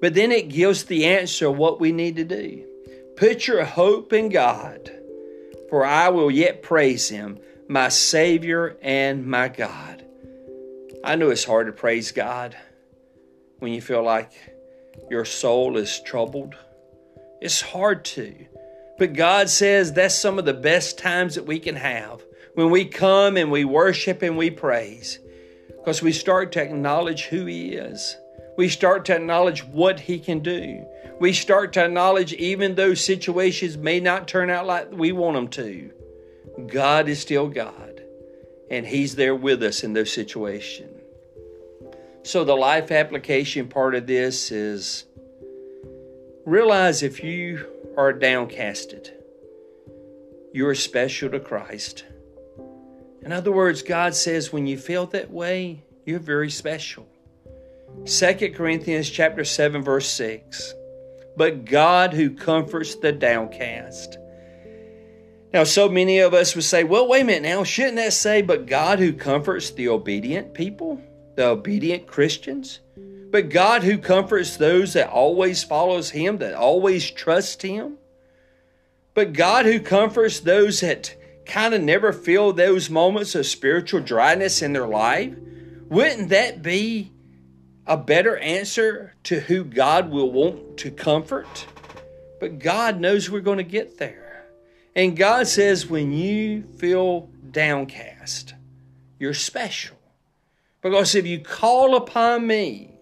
But 0.00 0.14
then 0.14 0.30
it 0.30 0.48
gives 0.48 0.84
the 0.84 1.06
answer 1.06 1.50
what 1.50 1.80
we 1.80 1.92
need 1.92 2.16
to 2.16 2.24
do. 2.24 2.64
Put 3.16 3.46
your 3.46 3.64
hope 3.64 4.12
in 4.12 4.28
God, 4.28 4.92
for 5.68 5.84
I 5.84 6.08
will 6.08 6.30
yet 6.30 6.62
praise 6.62 7.08
Him, 7.08 7.38
my 7.68 7.88
Savior 7.88 8.76
and 8.82 9.26
my 9.26 9.48
God. 9.48 10.04
I 11.04 11.16
know 11.16 11.30
it's 11.30 11.44
hard 11.44 11.66
to 11.66 11.72
praise 11.72 12.12
God 12.12 12.56
when 13.58 13.72
you 13.72 13.80
feel 13.80 14.02
like 14.02 14.32
your 15.10 15.24
soul 15.24 15.76
is 15.76 16.00
troubled. 16.00 16.54
It's 17.40 17.60
hard 17.60 18.04
to. 18.06 18.34
But 18.98 19.12
God 19.12 19.48
says 19.48 19.92
that's 19.92 20.14
some 20.14 20.38
of 20.38 20.44
the 20.44 20.54
best 20.54 20.98
times 20.98 21.36
that 21.36 21.46
we 21.46 21.60
can 21.60 21.76
have 21.76 22.22
when 22.54 22.70
we 22.70 22.84
come 22.84 23.36
and 23.36 23.50
we 23.50 23.64
worship 23.64 24.22
and 24.22 24.36
we 24.36 24.50
praise 24.50 25.20
because 25.68 26.02
we 26.02 26.12
start 26.12 26.52
to 26.52 26.62
acknowledge 26.62 27.26
who 27.26 27.46
He 27.46 27.74
is. 27.74 28.16
We 28.58 28.68
start 28.68 29.04
to 29.04 29.14
acknowledge 29.14 29.62
what 29.64 30.00
He 30.00 30.18
can 30.18 30.40
do. 30.40 30.84
We 31.20 31.32
start 31.32 31.72
to 31.74 31.84
acknowledge 31.84 32.32
even 32.32 32.74
though 32.74 32.94
situations 32.94 33.76
may 33.76 34.00
not 34.00 34.26
turn 34.26 34.50
out 34.50 34.66
like 34.66 34.90
we 34.90 35.12
want 35.12 35.36
them 35.36 35.48
to, 35.48 35.92
God 36.66 37.08
is 37.08 37.20
still 37.20 37.46
God, 37.46 38.02
and 38.68 38.84
He's 38.84 39.14
there 39.14 39.36
with 39.36 39.62
us 39.62 39.84
in 39.84 39.92
those 39.92 40.12
situations. 40.12 41.00
So, 42.24 42.42
the 42.42 42.56
life 42.56 42.90
application 42.90 43.68
part 43.68 43.94
of 43.94 44.08
this 44.08 44.50
is 44.50 45.04
realize 46.44 47.04
if 47.04 47.22
you 47.22 47.64
are 47.96 48.12
downcasted, 48.12 49.12
you're 50.52 50.74
special 50.74 51.30
to 51.30 51.38
Christ. 51.38 52.04
In 53.22 53.30
other 53.30 53.52
words, 53.52 53.82
God 53.82 54.16
says 54.16 54.52
when 54.52 54.66
you 54.66 54.76
feel 54.76 55.06
that 55.06 55.30
way, 55.30 55.84
you're 56.04 56.18
very 56.18 56.50
special. 56.50 57.07
2 58.06 58.52
Corinthians 58.54 59.08
chapter 59.10 59.44
7 59.44 59.82
verse 59.82 60.08
6. 60.10 60.74
But 61.36 61.64
God 61.64 62.12
who 62.14 62.30
comforts 62.34 62.96
the 62.96 63.12
downcast. 63.12 64.18
Now, 65.52 65.64
so 65.64 65.88
many 65.88 66.18
of 66.18 66.34
us 66.34 66.54
would 66.54 66.64
say, 66.64 66.84
well, 66.84 67.08
wait 67.08 67.22
a 67.22 67.24
minute 67.24 67.42
now, 67.42 67.64
shouldn't 67.64 67.96
that 67.96 68.12
say, 68.12 68.42
but 68.42 68.66
God 68.66 68.98
who 68.98 69.12
comforts 69.12 69.70
the 69.70 69.88
obedient 69.88 70.52
people, 70.52 71.00
the 71.36 71.46
obedient 71.46 72.06
Christians? 72.06 72.80
But 73.30 73.48
God 73.48 73.82
who 73.82 73.98
comforts 73.98 74.56
those 74.56 74.94
that 74.94 75.10
always 75.10 75.64
follows 75.64 76.10
Him, 76.10 76.38
that 76.38 76.54
always 76.54 77.10
trust 77.10 77.62
Him? 77.62 77.98
But 79.14 79.32
God 79.32 79.66
who 79.66 79.80
comforts 79.80 80.40
those 80.40 80.80
that 80.80 81.14
kind 81.46 81.74
of 81.74 81.82
never 81.82 82.12
feel 82.12 82.52
those 82.52 82.90
moments 82.90 83.34
of 83.34 83.46
spiritual 83.46 84.00
dryness 84.00 84.62
in 84.62 84.72
their 84.72 84.86
life? 84.86 85.34
Wouldn't 85.88 86.28
that 86.28 86.62
be 86.62 87.12
a 87.88 87.96
better 87.96 88.36
answer 88.36 89.14
to 89.24 89.40
who 89.40 89.64
God 89.64 90.10
will 90.10 90.30
want 90.30 90.76
to 90.78 90.90
comfort? 90.90 91.66
But 92.38 92.58
God 92.60 93.00
knows 93.00 93.28
we're 93.30 93.40
going 93.40 93.58
to 93.58 93.64
get 93.64 93.98
there. 93.98 94.46
And 94.94 95.16
God 95.16 95.48
says, 95.48 95.86
when 95.86 96.12
you 96.12 96.62
feel 96.62 97.30
downcast, 97.50 98.54
you're 99.18 99.34
special. 99.34 99.96
Because 100.82 101.14
if 101.14 101.26
you 101.26 101.40
call 101.40 101.96
upon 101.96 102.46
me, 102.46 102.98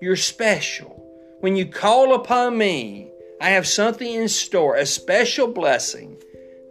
you're 0.00 0.16
special. 0.16 0.96
When 1.40 1.56
you 1.56 1.66
call 1.66 2.14
upon 2.14 2.56
me, 2.56 3.10
I 3.40 3.50
have 3.50 3.66
something 3.66 4.12
in 4.12 4.28
store, 4.28 4.76
a 4.76 4.86
special 4.86 5.48
blessing 5.48 6.16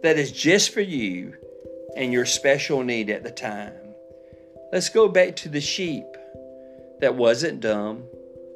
that 0.02 0.18
is 0.18 0.32
just 0.32 0.72
for 0.72 0.80
you 0.80 1.34
and 1.96 2.12
your 2.12 2.26
special 2.26 2.82
need 2.82 3.10
at 3.10 3.24
the 3.24 3.30
time. 3.30 3.74
Let's 4.72 4.88
go 4.88 5.08
back 5.08 5.36
to 5.36 5.48
the 5.48 5.60
sheep 5.60 6.09
that 7.00 7.14
wasn't 7.14 7.60
dumb, 7.60 8.04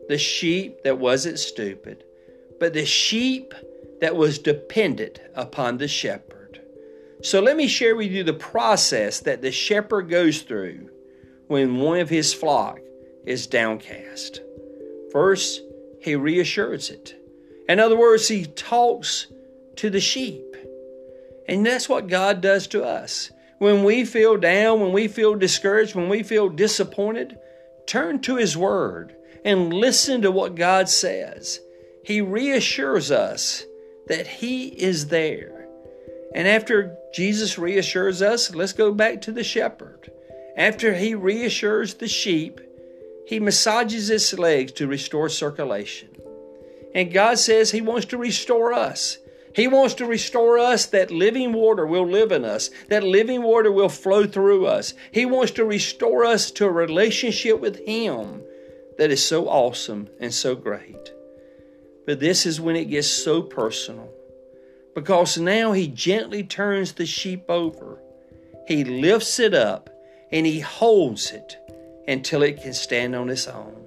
the 0.09 0.19
sheep 0.19 0.83
that 0.85 0.99
wasn't 0.99 1.39
stupid, 1.39 2.05
but 2.61 2.73
the 2.73 2.85
sheep 2.85 3.55
that 4.01 4.17
was 4.17 4.39
dependent 4.39 5.21
upon 5.35 5.79
the 5.79 5.89
shepherd. 5.89 6.61
So 7.23 7.41
let 7.41 7.57
me 7.57 7.69
share 7.69 7.97
with 7.97 8.11
you 8.11 8.23
the 8.23 8.35
process 8.35 9.21
that 9.21 9.41
the 9.41 9.51
shepherd 9.51 10.11
goes 10.11 10.43
through 10.43 10.91
when 11.47 11.79
one 11.79 12.01
of 12.01 12.11
his 12.11 12.35
flock 12.35 12.81
is 13.25 13.47
downcast. 13.47 14.41
First, 15.11 15.63
he 16.01 16.17
reassures 16.17 16.91
it. 16.91 17.15
In 17.69 17.81
other 17.81 17.97
words, 17.97 18.29
he 18.29 18.45
talks 18.45 19.27
to 19.77 19.89
the 19.89 20.01
sheep. 20.01 20.55
And 21.49 21.65
that's 21.65 21.89
what 21.89 22.09
God 22.09 22.41
does 22.41 22.67
to 22.69 22.85
us. 22.85 23.31
When 23.59 23.85
we 23.85 24.05
feel 24.05 24.37
down, 24.37 24.81
when 24.81 24.93
we 24.93 25.09
feel 25.09 25.35
discouraged, 25.35 25.95
when 25.95 26.09
we 26.09 26.23
feel 26.23 26.49
disappointed, 26.49 27.39
turn 27.87 28.20
to 28.23 28.37
His 28.37 28.57
Word 28.57 29.14
and 29.44 29.73
listen 29.73 30.23
to 30.23 30.31
what 30.31 30.55
God 30.55 30.88
says. 30.88 31.61
He 32.03 32.20
reassures 32.20 33.11
us 33.11 33.64
that 34.07 34.27
He 34.27 34.68
is 34.68 35.09
there. 35.09 35.68
And 36.35 36.49
after 36.49 36.97
Jesus 37.12 37.59
reassures 37.59 38.20
us, 38.20 38.55
let's 38.55 38.73
go 38.73 38.92
back 38.92 39.20
to 39.23 39.33
the 39.33 39.44
shepherd. 39.44 40.11
After 40.57 40.94
He 40.94 41.14
reassures 41.14 41.94
the 41.94 42.09
sheep, 42.09 42.61
He 43.27 43.40
massages 43.40 44.11
its 44.11 44.33
legs 44.38 44.73
to 44.73 44.87
restore 44.87 45.29
circulation. 45.29 46.09
And 46.94 47.12
God 47.12 47.38
says 47.38 47.70
He 47.70 47.81
wants 47.81 48.07
to 48.07 48.18
restore 48.18 48.73
us. 48.73 49.18
He 49.55 49.69
wants 49.69 49.95
to 49.95 50.07
restore 50.07 50.59
us 50.59 50.87
that 50.87 51.12
living 51.12 51.53
water 51.53 51.87
will 51.87 52.07
live 52.07 52.33
in 52.33 52.45
us, 52.45 52.71
that 52.88 53.05
living 53.05 53.43
water 53.43 53.71
will 53.71 53.88
flow 53.88 54.27
through 54.27 54.67
us. 54.67 54.95
He 55.12 55.27
wants 55.27 55.53
to 55.53 55.64
restore 55.64 56.25
us 56.25 56.51
to 56.53 56.67
a 56.67 56.71
relationship 56.71 57.61
with 57.61 57.79
Him 57.87 58.43
that 58.99 59.12
is 59.12 59.25
so 59.25 59.49
awesome 59.49 60.09
and 60.19 60.35
so 60.35 60.57
great. 60.57 61.12
But 62.05 62.21
this 62.21 62.47
is 62.47 62.61
when 62.61 62.75
it 62.75 62.90
gets 62.90 63.09
so 63.09 63.43
personal 63.43 64.11
because 64.95 65.38
now 65.38 65.71
He 65.73 65.87
gently 65.87 66.43
turns 66.43 66.93
the 66.93 67.07
sheep 67.07 67.45
over. 67.49 68.01
He 68.67 68.83
lifts 68.83 69.38
it 69.38 69.55
up 69.55 69.88
and 70.33 70.47
He 70.47 70.61
holds 70.61 71.31
it 71.31 71.57
until 72.09 72.43
it 72.43 72.61
can 72.61 72.73
stand 72.73 73.14
on 73.14 73.31
its 73.31 73.47
own. 73.47 73.85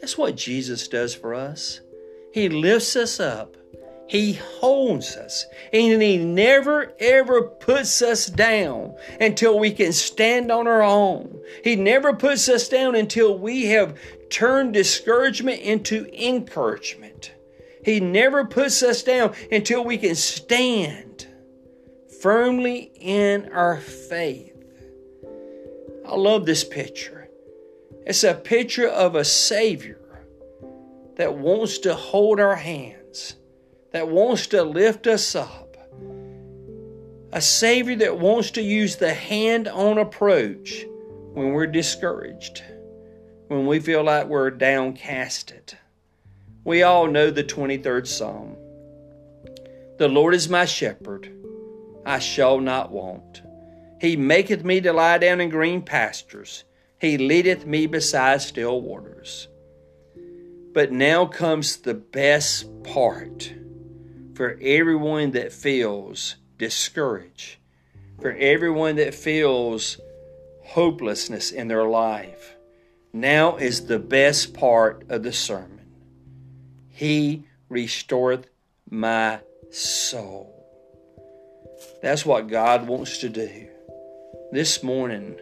That's 0.00 0.16
what 0.16 0.36
Jesus 0.36 0.88
does 0.88 1.14
for 1.14 1.34
us. 1.34 1.80
He 2.32 2.48
lifts 2.48 2.96
us 2.96 3.20
up 3.20 3.56
he 4.08 4.32
holds 4.32 5.16
us 5.16 5.44
and 5.70 6.00
He 6.00 6.16
never 6.16 6.94
ever 6.98 7.42
puts 7.42 8.00
us 8.00 8.26
down 8.26 8.96
until 9.20 9.58
we 9.58 9.70
can 9.70 9.92
stand 9.92 10.50
on 10.50 10.66
our 10.66 10.82
own. 10.82 11.38
He 11.62 11.76
never 11.76 12.14
puts 12.14 12.48
us 12.48 12.70
down 12.70 12.94
until 12.94 13.38
we 13.38 13.66
have 13.66 13.98
turned 14.30 14.72
discouragement 14.72 15.60
into 15.60 16.08
encouragement. 16.12 17.32
He 17.84 18.00
never 18.00 18.46
puts 18.46 18.82
us 18.82 19.02
down 19.02 19.34
until 19.52 19.84
we 19.84 19.98
can 19.98 20.14
stand 20.14 21.26
firmly 22.22 22.90
in 22.98 23.50
our 23.52 23.78
faith. 23.78 24.54
I 26.06 26.14
love 26.16 26.46
this 26.46 26.64
picture. 26.64 27.28
It's 28.06 28.24
a 28.24 28.32
picture 28.32 28.88
of 28.88 29.14
a 29.14 29.24
Savior 29.24 30.00
that 31.16 31.34
wants 31.34 31.76
to 31.80 31.94
hold 31.94 32.40
our 32.40 32.56
hands 32.56 32.97
that 33.92 34.08
wants 34.08 34.48
to 34.48 34.62
lift 34.62 35.06
us 35.06 35.34
up, 35.34 35.76
a 37.32 37.40
Savior 37.40 37.96
that 37.96 38.18
wants 38.18 38.50
to 38.52 38.62
use 38.62 38.96
the 38.96 39.14
hand 39.14 39.68
on 39.68 39.98
approach 39.98 40.84
when 41.32 41.52
we're 41.52 41.66
discouraged, 41.66 42.62
when 43.48 43.66
we 43.66 43.80
feel 43.80 44.02
like 44.02 44.26
we're 44.26 44.50
downcasted. 44.50 45.74
We 46.64 46.82
all 46.82 47.06
know 47.06 47.30
the 47.30 47.44
23rd 47.44 48.06
Psalm. 48.06 48.56
The 49.98 50.08
Lord 50.08 50.34
is 50.34 50.48
my 50.48 50.64
shepherd, 50.64 51.32
I 52.04 52.18
shall 52.18 52.60
not 52.60 52.90
want. 52.90 53.42
He 54.00 54.16
maketh 54.16 54.64
me 54.64 54.80
to 54.82 54.92
lie 54.92 55.18
down 55.18 55.40
in 55.40 55.48
green 55.48 55.82
pastures. 55.82 56.64
He 57.00 57.18
leadeth 57.18 57.66
me 57.66 57.86
beside 57.86 58.42
still 58.42 58.80
waters. 58.80 59.48
But 60.72 60.92
now 60.92 61.26
comes 61.26 61.78
the 61.78 61.94
best 61.94 62.82
part 62.84 63.52
for 64.38 64.56
everyone 64.62 65.32
that 65.32 65.52
feels 65.52 66.36
discouraged, 66.58 67.56
for 68.20 68.30
everyone 68.30 68.94
that 68.94 69.12
feels 69.12 69.98
hopelessness 70.62 71.50
in 71.50 71.66
their 71.66 71.88
life. 71.88 72.54
Now 73.12 73.56
is 73.56 73.86
the 73.86 73.98
best 73.98 74.54
part 74.54 75.04
of 75.08 75.24
the 75.24 75.32
sermon. 75.32 75.80
He 76.88 77.46
restoreth 77.68 78.48
my 78.88 79.40
soul. 79.72 80.54
That's 82.00 82.24
what 82.24 82.46
God 82.46 82.86
wants 82.86 83.18
to 83.18 83.28
do. 83.28 83.66
This 84.52 84.84
morning, 84.84 85.34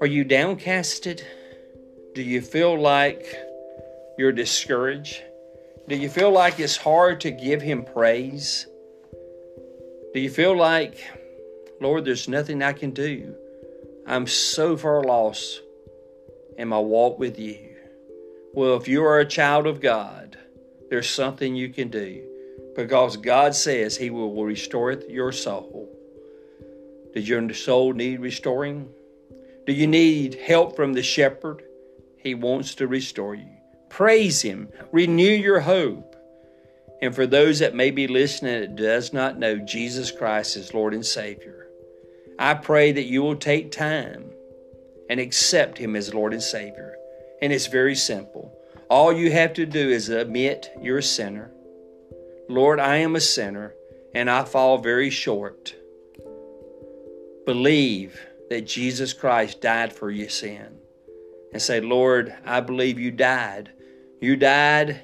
are 0.00 0.06
you 0.06 0.24
downcasted? 0.24 1.24
Do 2.14 2.22
you 2.22 2.40
feel 2.40 2.80
like 2.80 3.26
you're 4.16 4.30
discouraged? 4.30 5.24
Do 5.90 5.96
you 5.96 6.08
feel 6.08 6.30
like 6.30 6.60
it's 6.60 6.76
hard 6.76 7.20
to 7.22 7.32
give 7.32 7.60
Him 7.60 7.82
praise? 7.82 8.68
Do 10.14 10.20
you 10.20 10.30
feel 10.30 10.56
like, 10.56 11.02
Lord, 11.80 12.04
there's 12.04 12.28
nothing 12.28 12.62
I 12.62 12.72
can 12.72 12.92
do? 12.92 13.34
I'm 14.06 14.28
so 14.28 14.76
far 14.76 15.02
lost 15.02 15.62
in 16.56 16.68
my 16.68 16.78
walk 16.78 17.18
with 17.18 17.40
you. 17.40 17.74
Well, 18.54 18.76
if 18.76 18.86
you 18.86 19.02
are 19.02 19.18
a 19.18 19.26
child 19.26 19.66
of 19.66 19.80
God, 19.80 20.38
there's 20.90 21.10
something 21.10 21.56
you 21.56 21.70
can 21.70 21.88
do 21.88 22.24
because 22.76 23.16
God 23.16 23.56
says 23.56 23.96
He 23.96 24.10
will 24.10 24.44
restore 24.44 24.92
your 24.92 25.32
soul. 25.32 25.88
Does 27.14 27.28
your 27.28 27.52
soul 27.52 27.94
need 27.94 28.20
restoring? 28.20 28.88
Do 29.66 29.72
you 29.72 29.88
need 29.88 30.36
help 30.36 30.76
from 30.76 30.92
the 30.92 31.02
shepherd? 31.02 31.64
He 32.16 32.36
wants 32.36 32.76
to 32.76 32.86
restore 32.86 33.34
you. 33.34 33.59
Praise 33.90 34.40
Him, 34.40 34.68
renew 34.92 35.30
your 35.30 35.60
hope. 35.60 36.16
And 37.02 37.14
for 37.14 37.26
those 37.26 37.58
that 37.58 37.74
may 37.74 37.90
be 37.90 38.06
listening 38.06 38.60
that 38.60 38.76
does 38.76 39.12
not 39.12 39.38
know 39.38 39.56
Jesus 39.56 40.10
Christ 40.10 40.56
as 40.56 40.72
Lord 40.72 40.94
and 40.94 41.04
Savior, 41.04 41.68
I 42.38 42.54
pray 42.54 42.92
that 42.92 43.04
you 43.04 43.22
will 43.22 43.36
take 43.36 43.70
time 43.70 44.30
and 45.10 45.20
accept 45.20 45.76
Him 45.76 45.96
as 45.96 46.14
Lord 46.14 46.32
and 46.32 46.42
Savior. 46.42 46.94
And 47.42 47.52
it's 47.52 47.66
very 47.66 47.94
simple. 47.94 48.56
All 48.88 49.12
you 49.12 49.30
have 49.32 49.52
to 49.54 49.66
do 49.66 49.90
is 49.90 50.08
admit 50.08 50.70
you're 50.80 50.98
a 50.98 51.02
sinner. 51.02 51.50
Lord, 52.48 52.80
I 52.80 52.96
am 52.96 53.16
a 53.16 53.20
sinner 53.20 53.74
and 54.14 54.30
I 54.30 54.44
fall 54.44 54.78
very 54.78 55.10
short. 55.10 55.74
Believe 57.46 58.20
that 58.50 58.66
Jesus 58.66 59.12
Christ 59.12 59.60
died 59.60 59.92
for 59.92 60.10
your 60.10 60.28
sin. 60.28 60.78
And 61.52 61.60
say, 61.60 61.80
Lord, 61.80 62.34
I 62.44 62.60
believe 62.60 62.98
you 62.98 63.10
died. 63.10 63.70
You 64.20 64.36
died 64.36 65.00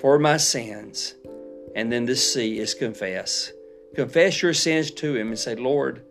for 0.00 0.16
my 0.18 0.36
sins. 0.36 1.14
And 1.74 1.90
then 1.90 2.04
the 2.04 2.14
C 2.14 2.60
is 2.60 2.72
confess. 2.72 3.52
Confess 3.96 4.42
your 4.42 4.54
sins 4.54 4.92
to 4.92 5.16
Him 5.16 5.28
and 5.28 5.38
say, 5.38 5.56
Lord, 5.56 6.04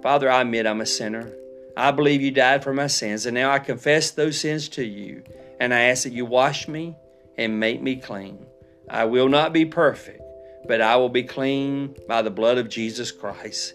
Father, 0.00 0.30
I 0.30 0.42
admit 0.42 0.66
I'm 0.66 0.80
a 0.80 0.86
sinner. 0.86 1.32
I 1.76 1.90
believe 1.90 2.22
you 2.22 2.30
died 2.30 2.62
for 2.62 2.72
my 2.72 2.86
sins, 2.86 3.26
and 3.26 3.34
now 3.34 3.50
I 3.50 3.58
confess 3.58 4.12
those 4.12 4.38
sins 4.38 4.68
to 4.70 4.84
you. 4.84 5.24
And 5.58 5.74
I 5.74 5.80
ask 5.82 6.04
that 6.04 6.12
you 6.12 6.24
wash 6.24 6.68
me 6.68 6.94
and 7.36 7.58
make 7.58 7.82
me 7.82 7.96
clean. 7.96 8.46
I 8.88 9.06
will 9.06 9.28
not 9.28 9.52
be 9.52 9.64
perfect, 9.64 10.22
but 10.68 10.80
I 10.80 10.96
will 10.96 11.08
be 11.08 11.24
clean 11.24 11.96
by 12.06 12.22
the 12.22 12.30
blood 12.30 12.58
of 12.58 12.68
Jesus 12.68 13.10
Christ. 13.10 13.74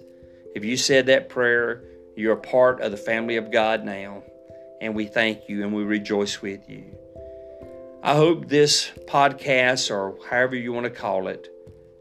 If 0.55 0.63
you 0.63 0.77
said 0.77 1.07
that 1.07 1.27
prayer, 1.27 1.83
you're 2.15 2.33
a 2.33 2.37
part 2.37 2.79
of 2.79 2.91
the 2.91 2.97
family 2.97 3.35
of 3.35 3.51
God 3.51 3.83
now, 3.83 4.23
and 4.79 4.95
we 4.95 5.07
thank 5.07 5.49
you 5.49 5.63
and 5.63 5.73
we 5.73 5.83
rejoice 5.83 6.41
with 6.41 6.69
you. 6.69 6.85
I 8.03 8.15
hope 8.15 8.47
this 8.47 8.91
podcast, 9.05 9.91
or 9.91 10.17
however 10.29 10.55
you 10.55 10.71
want 10.71 10.85
to 10.85 10.89
call 10.89 11.27
it, 11.27 11.49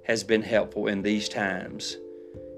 has 0.05 0.23
been 0.23 0.43
helpful 0.43 0.87
in 0.87 1.03
these 1.03 1.29
times. 1.29 1.97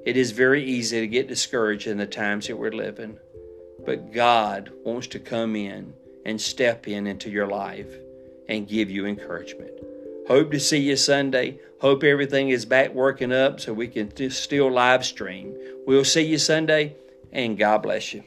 It 0.04 0.16
is 0.16 0.32
very 0.32 0.64
easy 0.64 1.00
to 1.00 1.06
get 1.06 1.28
discouraged 1.28 1.86
in 1.86 1.98
the 1.98 2.06
times 2.06 2.46
that 2.46 2.56
we're 2.56 2.72
living, 2.72 3.18
but 3.86 4.12
God 4.12 4.70
wants 4.84 5.06
to 5.08 5.18
come 5.18 5.56
in 5.56 5.94
and 6.26 6.40
step 6.40 6.88
in 6.88 7.06
into 7.06 7.30
your 7.30 7.46
life 7.46 7.90
and 8.48 8.68
give 8.68 8.90
you 8.90 9.06
encouragement. 9.06 9.72
Hope 10.26 10.50
to 10.50 10.60
see 10.60 10.78
you 10.78 10.96
Sunday. 10.96 11.58
Hope 11.80 12.02
everything 12.02 12.50
is 12.50 12.66
back 12.66 12.92
working 12.92 13.32
up 13.32 13.60
so 13.60 13.72
we 13.72 13.88
can 13.88 14.30
still 14.30 14.70
live 14.70 15.06
stream. 15.06 15.56
We'll 15.86 16.04
see 16.04 16.26
you 16.26 16.38
Sunday, 16.38 16.96
and 17.32 17.56
God 17.56 17.82
bless 17.82 18.12
you. 18.12 18.24